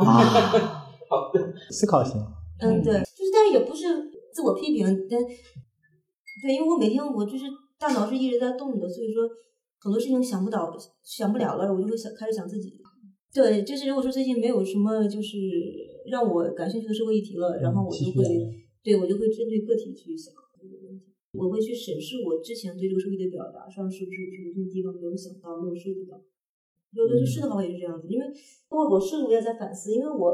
[1.08, 2.20] 好的，思考型。
[2.60, 4.19] 嗯，对，就是但是也不是。
[4.40, 7.44] 自我批评，但对，因为我每天我就是
[7.78, 9.28] 大脑是一直在动的，所以说
[9.78, 10.72] 很多事情想不到、
[11.04, 12.72] 想不了了，我就会想开始想自己。
[13.34, 15.36] 对，就是如果说最近没有什么就是
[16.06, 18.24] 让我感兴趣的社会议题了，然后我就会
[18.82, 21.04] 对我就会针对个体去想这个问题，
[21.36, 24.16] 我会去审视我之前对这个社会的表达上是不是
[24.48, 26.16] 有什么地方没有想到、没有涉及到。
[26.96, 28.24] 有的是的话也是这样子，因为
[28.70, 30.24] 包括我是我也在反思，因为我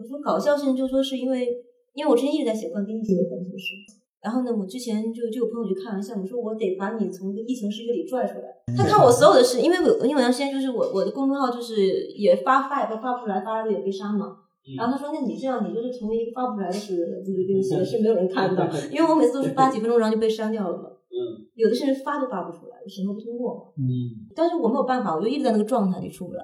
[0.08, 1.52] 说搞笑性就说是因为。
[1.94, 3.74] 因为我之前一直在写关于疫情的环境诗，
[4.20, 8.50] 然后呢，我之前就就有朋友就开玩笑，我说我得把你从疫情世界里拽出来。
[8.76, 14.38] 他看我所有的事，因为我因为我现在就是我我的公众号就是也发发也发不出来，发了也被删嘛。
[14.78, 20.88] 然后他说，那你这样，你就是成为一个发不出来的诗人，就是这个写的诗没有人看到，因为我每次都是发几分钟，然后就被删掉了嘛。
[20.88, 21.44] 嗯。
[21.54, 23.60] 有的甚至发都发不出来，审核不通过嘛。
[23.76, 24.24] 嗯。
[24.34, 26.42] 但是我没有办法，我就一直在那个状态里出不来。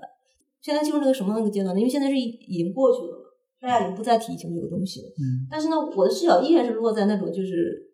[0.61, 1.81] 现在进入那个什么那个阶段呢？
[1.81, 3.20] 因为现在是已经过去了。
[3.61, 7.91] 大家已经不再提情这个东西了，嗯，但是呢，我的视角依然是落在那种就是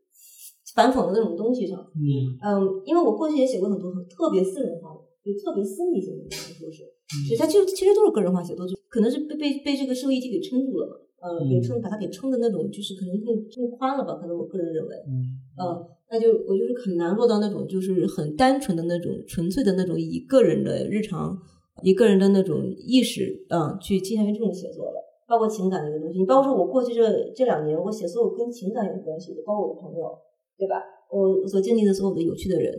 [0.74, 2.38] 反讽的那种东西上，嗯。
[2.40, 6.84] 嗯，因为我过去也写过很多很特别私人化的，就特别私密性的小说，是，
[7.26, 10.94] 所以它就其实都是个人化写作，就可能是被被被这个社会议题给撑住了嘛，
[11.28, 21.36] 呃，给撑把它给撑的那种，就是可能更更宽了吧，可能我个人认为，嗯，呃，那就我就是很难落到那种就是很单纯的那种纯粹的那种以个人的日常。
[21.82, 24.94] 一个人的那种意识，嗯，去倾向于这种写作的，
[25.28, 26.18] 包括情感的一个东西。
[26.18, 27.02] 你包括说我过去这
[27.34, 30.18] 这两年，我写所有跟情感有关系的，包括我的朋友，
[30.56, 30.82] 对吧？
[31.10, 32.72] 我所经历的所有的有趣的人，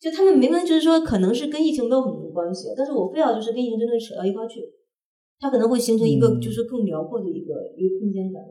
[0.00, 4.60] 就他们明明就是说可能是跟疫情没有很多关系，但是我非要就是跟疫情真的扯到一块儿去，
[5.40, 8.42] 它可能会形成一个嗯就是更辽阔的一个一个空间感。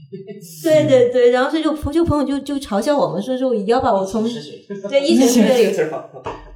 [0.64, 4.24] 对对对，然后所以就朋就朋友就就嘲笑我们说说也要把我从
[4.88, 5.90] 对疫情对这个词。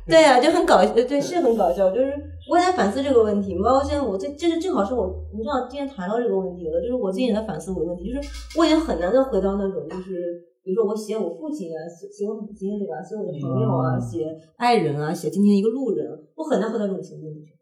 [0.06, 1.90] 对呀、就很搞，呃对，是很搞笑。
[1.90, 2.12] 就是
[2.48, 8.28] 我也在反思这个问题，包括现在我这这是正好是我，你知道今天谈到这个问题了，就是我最近也在反思我的问题，就是
[8.58, 10.50] 我已经很难再回到那种就是。
[10.64, 12.96] 比如说，我写我父亲啊，写写我母亲对吧？
[13.04, 17.52] 写我的朋友啊，嗯写爱人啊，写今天一个路人，我很难回到这种情境里去。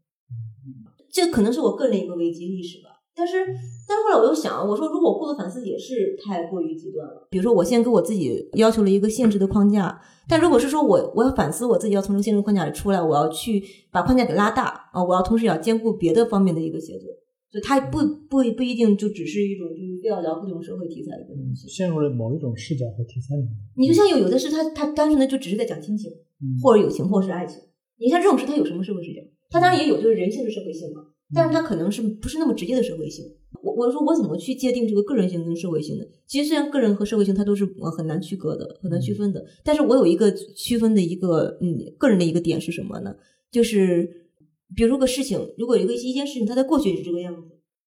[1.11, 2.91] 这可能是我个人一个危机意识吧。
[3.15, 3.45] 但是，
[3.87, 7.29] 但是后来我又想，我说如果我过度反思也是太过于极端了。
[7.31, 17.11] 比如说，我现在给我自己要求了一个限制的框架，但如果是说我我要反思我自己要从这个限制框架里出来，我要去把框架给拉大啊，我要同时也要兼顾别的方面的一个写作，
[17.53, 17.99] 就它不
[18.31, 21.69] 不不一定就只是一种就是非要聊各种社会题材的一个东西。
[21.69, 23.51] 陷入了某一种视角和题材里面。
[23.77, 26.11] 你就像有有的是他他单纯的就只是在讲亲情，
[26.41, 27.61] 嗯或者友情，或者是爱情。
[27.99, 29.21] 你像这种事，它有什么社会视角？
[29.51, 31.03] 它当然也有就是人性是社会性嘛，
[31.35, 33.25] 但是它可能是不是那么直接的社会性。
[33.63, 36.05] 我我说我怎么去界定这个个人性跟社会性呢？
[36.27, 43.15] 其实虽然个人和社会性它都是呃很难区隔的，很难区分的，但是我有一个区分的一个嗯个人的一个点是什么呢？
[43.51, 44.29] 就是
[44.75, 47.51] 比如说个事情，如果有一个一件事情它在过去也是这个样子，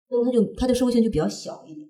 [0.10, 1.88] 那么它就它的社会性就比较小一点。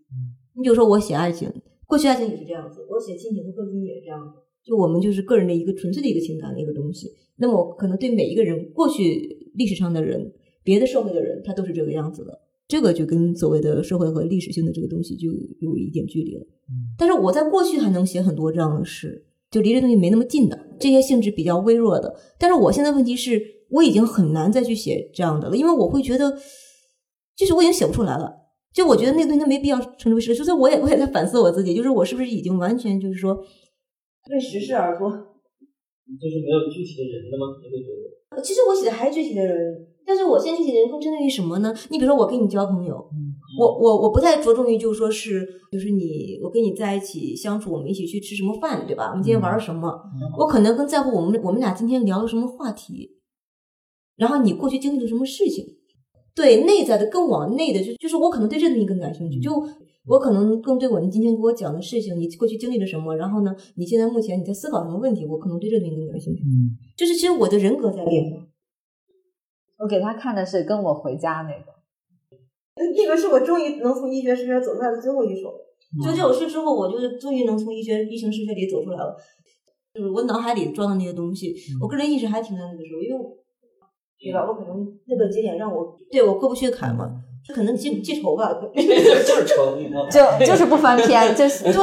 [0.55, 1.51] 你比如说我写爱情，
[1.85, 4.39] 过去爱情也是这样子，我写亲情，它过去也是这样子。
[4.63, 7.11] 就我们就是个人的一个纯粹的一个情感的一个东西。
[7.37, 10.33] 那么我可能对每一个人，过去历史上的人，
[10.65, 12.41] 别的社会的人，他都是这个样子的。
[12.67, 16.45] 这个就跟所谓的社会和历史性的这个东西就有一点距离了。
[16.97, 22.13] 但是我在过去还能写很多这样的诗，就离这东西没那么近的，这些性质比较微弱的。
[22.39, 23.39] 但是我现在问题是，
[23.69, 26.35] 我已经很难再去写这样的了，因为我会觉得，
[27.37, 28.33] 就是我已经写不出来了。
[28.73, 33.35] 就我觉得那个东西它没必要称之为诗，所以我也我也在反思我自己，就是我是不是已经完全就是说
[34.31, 35.09] 为时事而做。
[35.09, 37.57] 就是没有具体的人了吗？
[37.61, 37.89] 你会觉
[38.35, 38.41] 得？
[38.41, 41.73] 其实我写的还是具体的人，但是我现在具体的人更针对于什么呢？
[41.89, 42.95] 你比如说我跟你交朋友，
[43.59, 49.09] 我我我不太着重于就是说是就是你我跟你在一起相处，我们一起去吃什么饭，对吧？
[49.09, 49.93] 我们今天玩了什么？
[50.37, 53.11] 我可能更在乎我们我们俩今天聊了什么话题，
[54.15, 55.65] 然后你过去经历了什么事情。
[56.35, 59.53] 对内在的更往内的，就就是我可能对这东西更感兴趣，就
[60.05, 66.41] 我可能更对我你今天给我讲的事情，你过去经历了什么，然后呢，你现在目前你在思考什么问题，我可能对这东西更感兴趣。
[66.43, 68.45] 嗯，就是其实我的人格在变化。
[69.77, 71.73] 我给他看的是《跟我回家》那个，
[72.75, 75.53] 那个是我终于能从医学世界走出来的最后一首。
[76.03, 79.15] 就这首诗之后，我就是终于能从医学医学世界里走出来了。
[79.93, 83.25] 就是我脑海里装的那些东西，我个人意识还停在那个时候，因为
[84.19, 84.45] 对吧？
[84.45, 87.23] 我可能那个节点让我对我过不去的坎嘛，
[87.53, 88.51] 可能记记仇吧。
[88.73, 89.77] 就是仇？
[90.09, 91.73] 就就是不翻篇， 就是对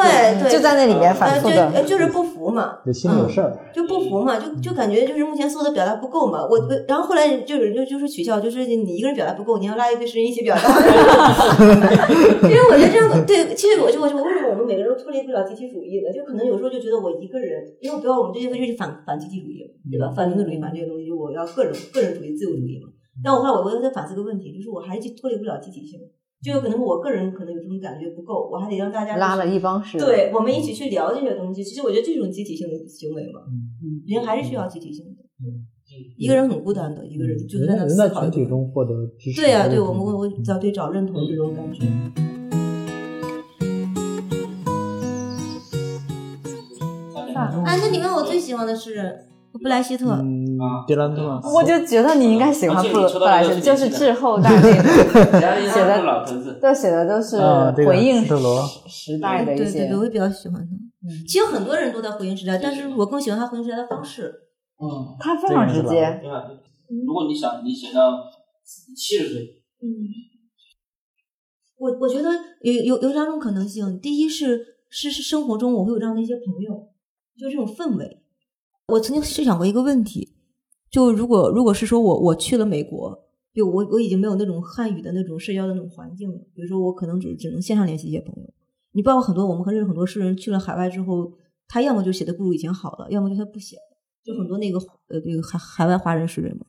[0.40, 1.82] 对，就在那里面反复呃的。
[1.82, 3.56] 就就是不服嘛，这心里有事儿。
[3.74, 6.40] 就不服嘛，就就感觉就是目前所有的表达不够嘛。
[6.42, 10.62] 我我然后后来就有人就就是取笑，就是你一个人表达不够，你要拉一堆诗人一起表达。
[12.42, 16.12] 因为我觉得这样对，其实我就我就为什么我们每个人都脱离不了集体主义呢？
[16.12, 20.12] 就可能有时候就觉得我一个人，因为不要我们这些就是反反集体主义，对吧？
[20.14, 22.88] 反民族主义反这些东西，就我要个人个人主义、自由主义嘛。
[23.22, 26.00] 但我后来我我又在反思个问题，就是我还是脱离不了集体性，
[26.42, 31.62] 就有可能我个人可能有这种感觉不够，我还得让大家拉了一帮诗人，对，我们一起去聊这些东西。
[31.62, 35.22] 其实我觉得这种集体性的行为嘛，嗯人还是需要集体性的。
[36.16, 39.42] 一个人很孤单的，一个人就是在那人思考在群体中获得支持。
[39.42, 41.84] 对呀、对我们会会找对找认同这种感觉。
[47.34, 49.26] 啊，那你问我最喜欢的诗人
[49.60, 51.40] 布莱希特，嗯，迪兰特？
[51.52, 54.50] 我就觉得你应该喜欢布布莱希，这个就是滞后代
[55.40, 57.36] 那 写的是老头子，对，写的都是
[57.86, 58.24] 回应
[58.88, 60.70] 时代的一些对对对，我也比较喜欢他。
[61.26, 64.32] 其实很多人都在回应时代，但是我更喜欢他回应时代的方式。
[64.80, 66.44] 嗯，他非常直接，对吧？
[67.06, 68.24] 如果你想你写到
[68.96, 69.86] 七十岁，嗯，
[71.78, 72.30] 我我觉得
[72.62, 76.88] 有有有两种可能性，第一是是是生活中我会有这样的一些朋友，
[77.38, 78.21] 就这种氛围。
[78.88, 80.34] 我曾经设想过一个问题，
[80.90, 83.18] 就如果如果是说我我去了美国，
[83.54, 88.52] 就我我已经没有那种汉语的那种社交的那种环境了，比如说我可能只只能线上联系一些朋友。
[88.92, 91.32] 你包括很多我们认识很多诗人去了海外之后，
[91.66, 94.78] 他要么就写的不如以前好了，要么就他不写了，就很多那个
[95.08, 96.66] 呃这个海海外华人诗人嘛。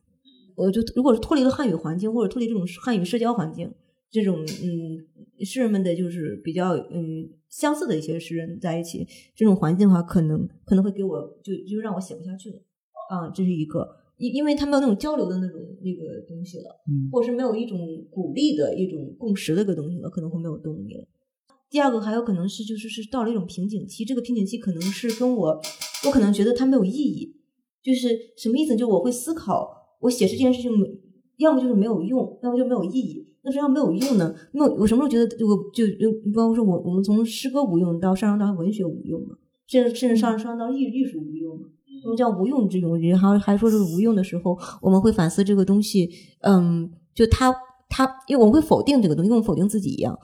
[0.56, 3.70] 我就如果是脱离了汉语环境，或者脱离这种汉语社交环境，
[4.14, 9.04] 这种嗯诗人们的就是比较嗯相似的一些诗人在一起，
[9.34, 12.56] 这种环境的话，可能可能会给我就就让我写不下去了
[13.10, 13.84] 啊，这是一个。
[14.16, 17.76] 因因为他没有那种交流的那种那个东西了，嗯或者是没有一种
[18.08, 21.04] 鼓励的一种共识的一个东西了，可能会没有动力了。
[21.68, 25.60] 第二个还有可能是就是是到了一种瓶颈期，这个瓶颈期可能是跟我
[26.06, 27.34] 我可能觉得它没有意义，
[27.82, 28.76] 就是什么意思？
[28.76, 29.68] 就我会思考，
[30.02, 30.86] 我写诗这件事情没，
[31.38, 33.23] 要么就是没有用，要么就没有意义。
[33.44, 34.34] 那实际上没有用呢？
[34.52, 39.36] 没有，我什么时候觉得我就就比方说我我们从诗歌无用到上升到文学无用嘛，
[39.66, 41.68] 甚至甚至上升到艺艺术无用嘛。
[42.04, 47.54] 我们叫无用之用，人还还说是无用的时候，我们会反思这个东西，嗯，就它
[47.88, 50.18] 它，因为我们会否定这个东西，跟我们否定自己一样，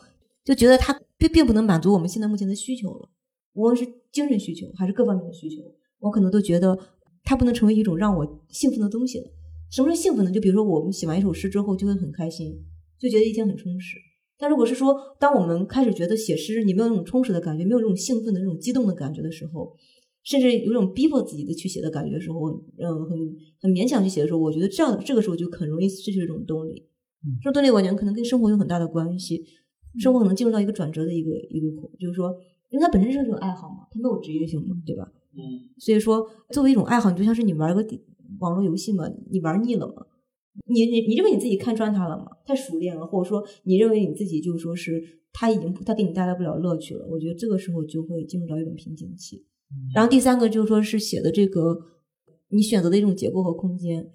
[0.45, 3.09] 就觉得它并并不能满足我们现在目前的需求了，
[3.55, 5.63] 无论是精神需求还是各方面的需求，
[6.01, 6.79] 我可能都觉得
[7.25, 9.27] 它不能成为一种让我兴奋的东西了。
[9.71, 10.31] 什么是兴奋呢？
[10.31, 12.59] 就比如说我们写完一首诗之后就会很开心，
[13.01, 13.97] 就觉得一天很充实。
[14.39, 19.75] 但如果是说，当我们开始觉得写诗你没有那种充实的感觉，没有那种兴奋的、那种激动的感觉的时候，
[20.23, 23.19] 甚至有种逼迫自己的去写的感觉的时候，嗯，很
[23.61, 26.87] 很勉强去写的时候，我觉得这样这个时候就很容易失去这种动力。
[27.43, 29.45] 这种动力，我觉可能跟生活有很大的关系。
[29.99, 32.35] 生活可能进入到一个转折的一个一个口，就是说，
[32.71, 35.07] 因为它本身是一种爱好嘛，它没有职业性嘛，对吧？
[35.35, 37.85] 嗯，所以说，作为一种爱好，你就像是你玩个
[38.39, 40.07] 网络游戏嘛，你玩腻了嘛，
[40.67, 42.27] 你你你认为你自己看穿他了吗？
[42.45, 45.03] 太熟练了，或者说你认为你自己就是说是
[45.33, 49.45] 他已经他给你带来不了乐趣了，我觉得这个时候就会进入到一种瓶颈期。
[49.95, 51.79] 然后第三个就是说是写的这个
[52.49, 54.11] 你选择的一种结构和空间，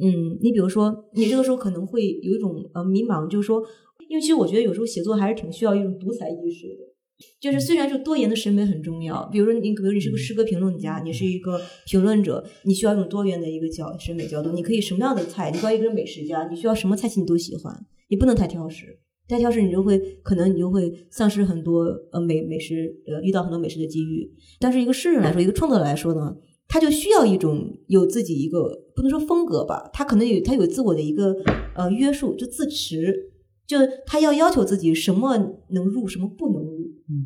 [0.00, 3.62] 嗯，你比如说你这个时候可能会有一种呃迷茫，就是说，
[4.08, 6.93] 因为其实我觉得有时候写作还是挺需要一种独裁意识的。
[7.40, 14.50] 就是虽然说多元的审美很重要，比如说你，比如你是个诗歌评论家，你是一个评论者，你需要一种多元的一个角审美角度。
[14.52, 18.98] 你可以什么样的菜，你需要一个美食家，你需要什么菜系你都喜欢，你不能太挑食。
[19.28, 24.30] 太挑食，你就会可能你就会丧失很多呃美美食呃遇到很多美食的机遇。
[24.58, 26.36] 但是一个诗人来说，一个创作来说呢，
[26.68, 31.34] 他就需要一种有自己一个不能说风格吧，他可能有他有自我的一个
[31.76, 33.30] 呃约束，就自持。
[33.66, 35.38] 就他要要求自己什么
[35.70, 36.73] 能入，什么不能入。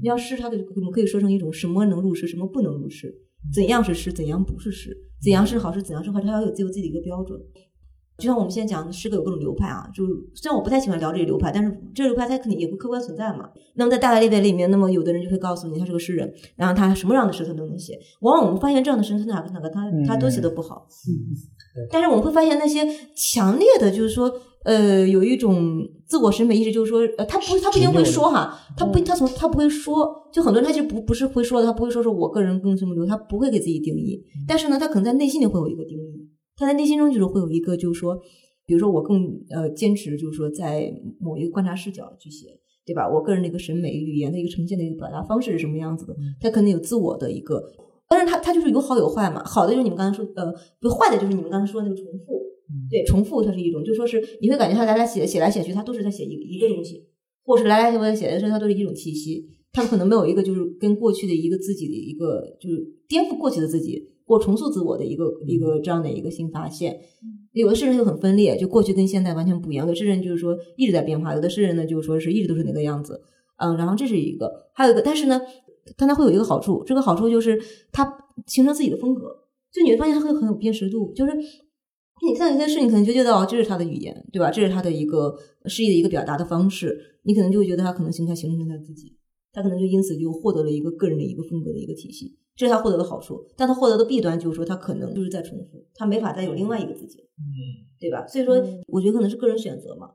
[0.03, 3.15] 你要诗，他的我们可以说成一种什么能入诗，什么不能入诗，
[3.55, 7.39] 怎样是诗，怎样不是诗，怎样是好诗，怎样是坏，他要有自由自己的一个标准。
[8.19, 10.05] 就像我们现在讲的诗歌有各种流派啊，就
[10.35, 13.49] 虽然我不太喜欢聊这个流派，但是这个流派它肯定也会客观存在嘛。
[13.77, 17.97] 那么在大大列表里面，那么有的人就会告诉你他是个诗人，然后他什么样的诗他都能写。
[18.23, 20.89] 往往我们发现这样的诗，他哪个哪个他他都写的不好。
[21.93, 24.29] 但是我们会发现那些强烈的，就是说。
[24.69, 38.15] 呃，有一种自我审美意识，就是说，呃，他不，他不一定会说哈，他不，他从他不会说，就很多人他就不不是会说的，他不会说说我个人更什么流，他不会给自己定义，但是呢，他可能在内心里会有一个定义，他在内心中就是会有一个，就是说，
[38.67, 42.49] 比如说我更呃坚持，就是说在某一个观察视角去写，
[42.85, 43.09] 对吧？
[43.09, 46.15] 我个人的一个审美语言的一个呈现的一个表达方式是什么样子的？
[46.43, 47.63] 他可能有自我的一个，
[48.07, 52.48] 但是他他就是有好有坏嘛，好的就是你们刚才说，呃，不坏的就是你们刚才说的那个重复。
[52.91, 57.07] 对，重复它是一种，就说是你会感觉他来来写写来写去，他都是在写一一个东西，
[57.45, 67.01] 或者是来来回回写的时候，它都是一种气息，他可能没有一个就是跟过去的一个自己的一个就是颠覆过去的自己或重塑自我的一个一个这样的一个新发现。
[67.53, 73.23] 有的诗人就很分裂，就过去跟现在完全不一样；有的诗人就是说一直在变化；有的诗人呢就是说是一直都是那个样子。
[73.57, 75.41] 嗯，然后这是一个，还有一个，但是呢，
[75.97, 77.59] 但它会有一个好处，这个好处就是
[77.91, 78.07] 它
[78.47, 79.23] 形成自己的风格，
[79.73, 81.33] 就你会发现它会很有辨识度，就是。
[82.27, 84.51] 你像一些事，你可能就觉得哦，这是他的语言，对吧？
[84.51, 89.17] 这是他的一个诗意的一个表达的方式，你可能就会觉得他可能形成形成他自己，
[89.53, 93.45] 他可能就因此就获得了一个个人的一个风格的一个体系，这是他获得的好处。
[93.57, 98.27] 但他获得的弊端就是说，他可能就是在重复，他没法再有另外一个自己，嗯，对吧？
[98.27, 100.11] 所以说，我觉得可能是个人选择嘛。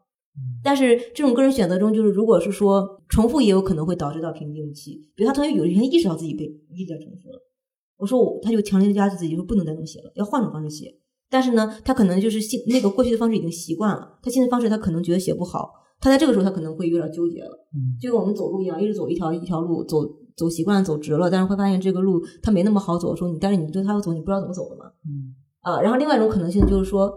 [0.64, 4.96] 但是这种个人选择中，就是如果是说重复，也有可能会导致到瓶颈期。
[5.16, 7.40] 比如他突然有一天意识到自己被一直在重复了，
[7.98, 10.92] 我说我，他就强烈的压制自己，说不能再这么写了，要换种方式写。
[11.34, 15.68] 但是呢，他可能就是现那个过去的方式已经习惯了，他现在方式他可能觉得写不好，
[16.00, 19.98] 他在这个时候他可能会有点纠结了，嗯就跟我们走路一样，一直走一条一条路，走
[20.38, 27.12] 走习惯了走直了，但是会发现这个路它没那么好走，的时候你但是你对他要走，你不知道怎么走的嘛，嗯啊，然后另外一种可能性就是说，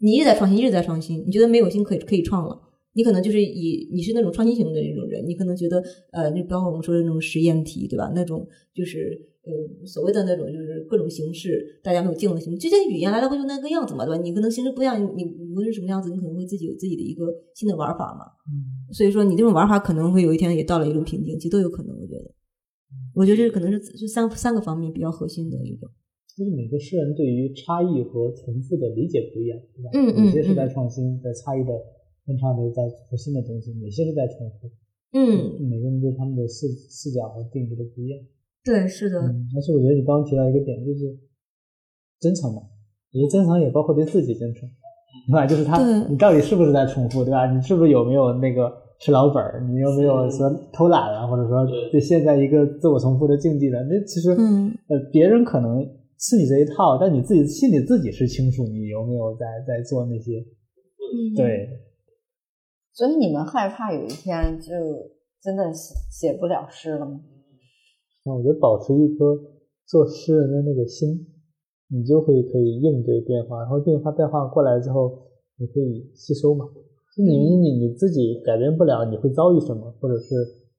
[0.00, 2.60] 你一直在创新，一直在创新，你觉得没有新可以可以创了，
[2.94, 8.10] 你可能就是以你是那种创新型的那种人，你可能觉得呃，就包括我们说的那种实验题，对吧？
[8.14, 8.44] 那种
[8.74, 9.29] 就是。
[9.50, 14.22] 呃，所谓的那种就是各种形式，大家没有见过的形式，这些语言来来回就那个样子嘛，对吧？
[14.22, 18.24] 你可能形式不一样，你无论是什么样子，你可能会自己有自己的一个新的玩法嘛。
[18.46, 21.96] 嗯，所以说你这种玩法可能会有一天也到了一种瓶颈期，都有可能。
[21.98, 22.34] 我觉得，
[23.14, 25.90] 我觉得这可能是这三三个方面比较核心的一个。
[26.36, 29.90] 就是每个诗人对于差异和重复的理解不一样，对吧？
[29.92, 31.72] 嗯嗯有些是在创新，在差异的
[32.24, 34.70] 分叉里在做新的东西，有些是在重复。
[35.12, 38.18] 嗯，每个人对他们的视视角和定义都不一样。
[38.64, 41.16] 对，是的，嗯，而且我觉得你刚刚提到一个点，就是
[42.20, 42.60] 真诚嘛，
[43.12, 44.68] 我觉得真诚也包括对自己真诚，
[45.28, 45.46] 对吧？
[45.46, 47.50] 就是他，你到底是不是在重复，对吧？
[47.50, 49.66] 你是不是有没有那个吃老本儿？
[49.68, 53.82] 你有没有说偷懒啊，或者说对就陷在一个自我重复的境地了？
[53.84, 55.82] 那其实，嗯呃，别人可能
[56.18, 61.68] 吃你这一套，但你自己心里自己是清楚你有没有在在做那些，嗯，对。
[62.92, 64.68] 所以你们害怕有一天就
[65.40, 67.20] 真的写写不了诗了吗？
[68.24, 69.38] 那我觉得保持一颗
[69.86, 71.26] 做诗人的那个心，
[71.88, 75.16] 你就会可以应对变化，然后变化变化过来之后，
[75.58, 76.66] 你可以吸收嘛。
[77.16, 80.34] 你你你自己改变不了，你会遭遇什么，或者是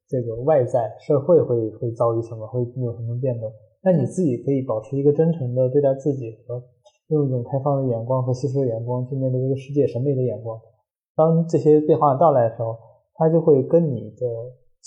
[0.08, 3.52] 这个外在社会会会遭遇什么，会有什么变动。
[3.84, 6.64] 那你自己可以保持一个真诚的对待自己和
[7.10, 10.58] 用一种开放的眼光和吸收的眼光去面对这个世界审美的眼光。
[11.16, 12.78] 当这些变化到来的时候，
[13.16, 14.26] 它就会跟你的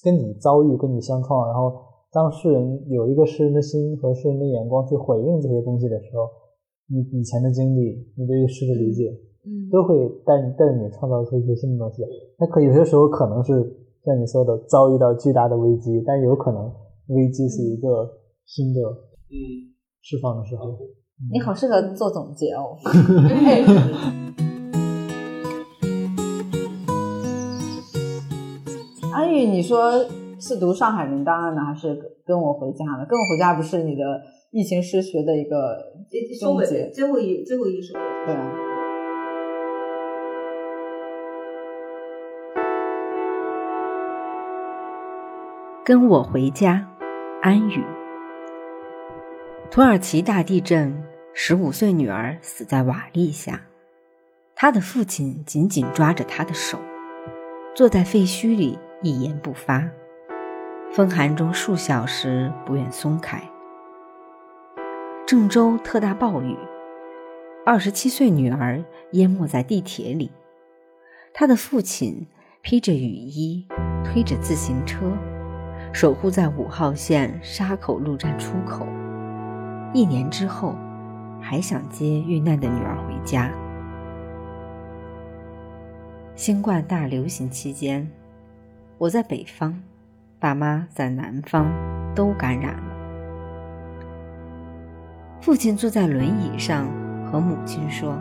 [0.02, 1.74] 跟你遭遇跟你相创，然后
[2.14, 6.30] 当诗人有一个诗人的心和诗人的眼光去回应这些东西的时候，
[6.86, 9.10] 你以前的经历，你对于诗的理解，
[9.42, 12.04] 嗯都会带你带着你创造出一些新的东西。
[12.38, 13.52] 那可有些时候可能是
[14.04, 16.70] 像你说的遭遇到巨大的危机，但有可能
[17.08, 18.08] 危机是一个
[18.46, 20.78] 新的嗯，释放的时候。
[21.32, 22.76] 你好适合做总结哦。
[29.12, 29.90] 安宇，你说
[30.46, 33.06] 是读上海人档案呢，还是跟我回家呢？
[33.08, 34.20] 跟我回家不是你的
[34.50, 35.78] 疫情失学的一个
[36.38, 36.90] 终结？
[36.90, 37.94] 最后一最后一首。
[38.26, 38.52] 对啊。
[45.82, 46.86] 跟我回家，
[47.40, 47.82] 安宇。
[49.70, 50.94] 土耳其大地震，
[51.32, 53.62] 十五岁女儿死在瓦砾下，
[54.54, 56.78] 她的父亲紧紧抓着她的手，
[57.74, 59.88] 坐在废墟里一言不发，
[60.94, 63.42] 风寒中数小时不愿松开。
[65.26, 66.56] 郑州特大暴雨，
[67.66, 68.80] 二十七岁女儿
[69.10, 70.30] 淹没在地铁里，
[71.32, 72.24] 她的父亲
[72.62, 73.66] 披着雨衣，
[74.04, 75.10] 推着自行车。
[75.92, 78.86] 守护在五号线沙口路站出口，
[79.92, 80.76] 一年之后，
[81.40, 83.50] 还想接遇难的女儿回家。
[86.36, 88.08] 新冠大流行期间，
[88.96, 89.80] 我在北方，
[90.44, 91.72] 爸妈在南方，
[92.14, 92.82] 都感染了。
[95.40, 96.86] 父亲坐在轮椅上，
[97.24, 98.14] 和母亲说：“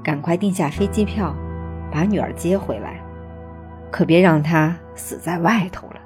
[0.00, 1.34] 赶快订下飞机票，
[1.90, 3.00] 把女儿接回来。”
[3.90, 5.96] 可别让她死在外头了。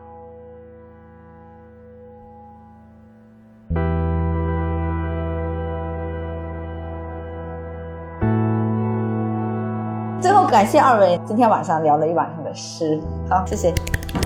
[10.50, 13.72] 感谢二位今天晚上聊了一晚上的诗，好，谢谢，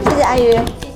[0.04, 0.91] 谢谢安宇。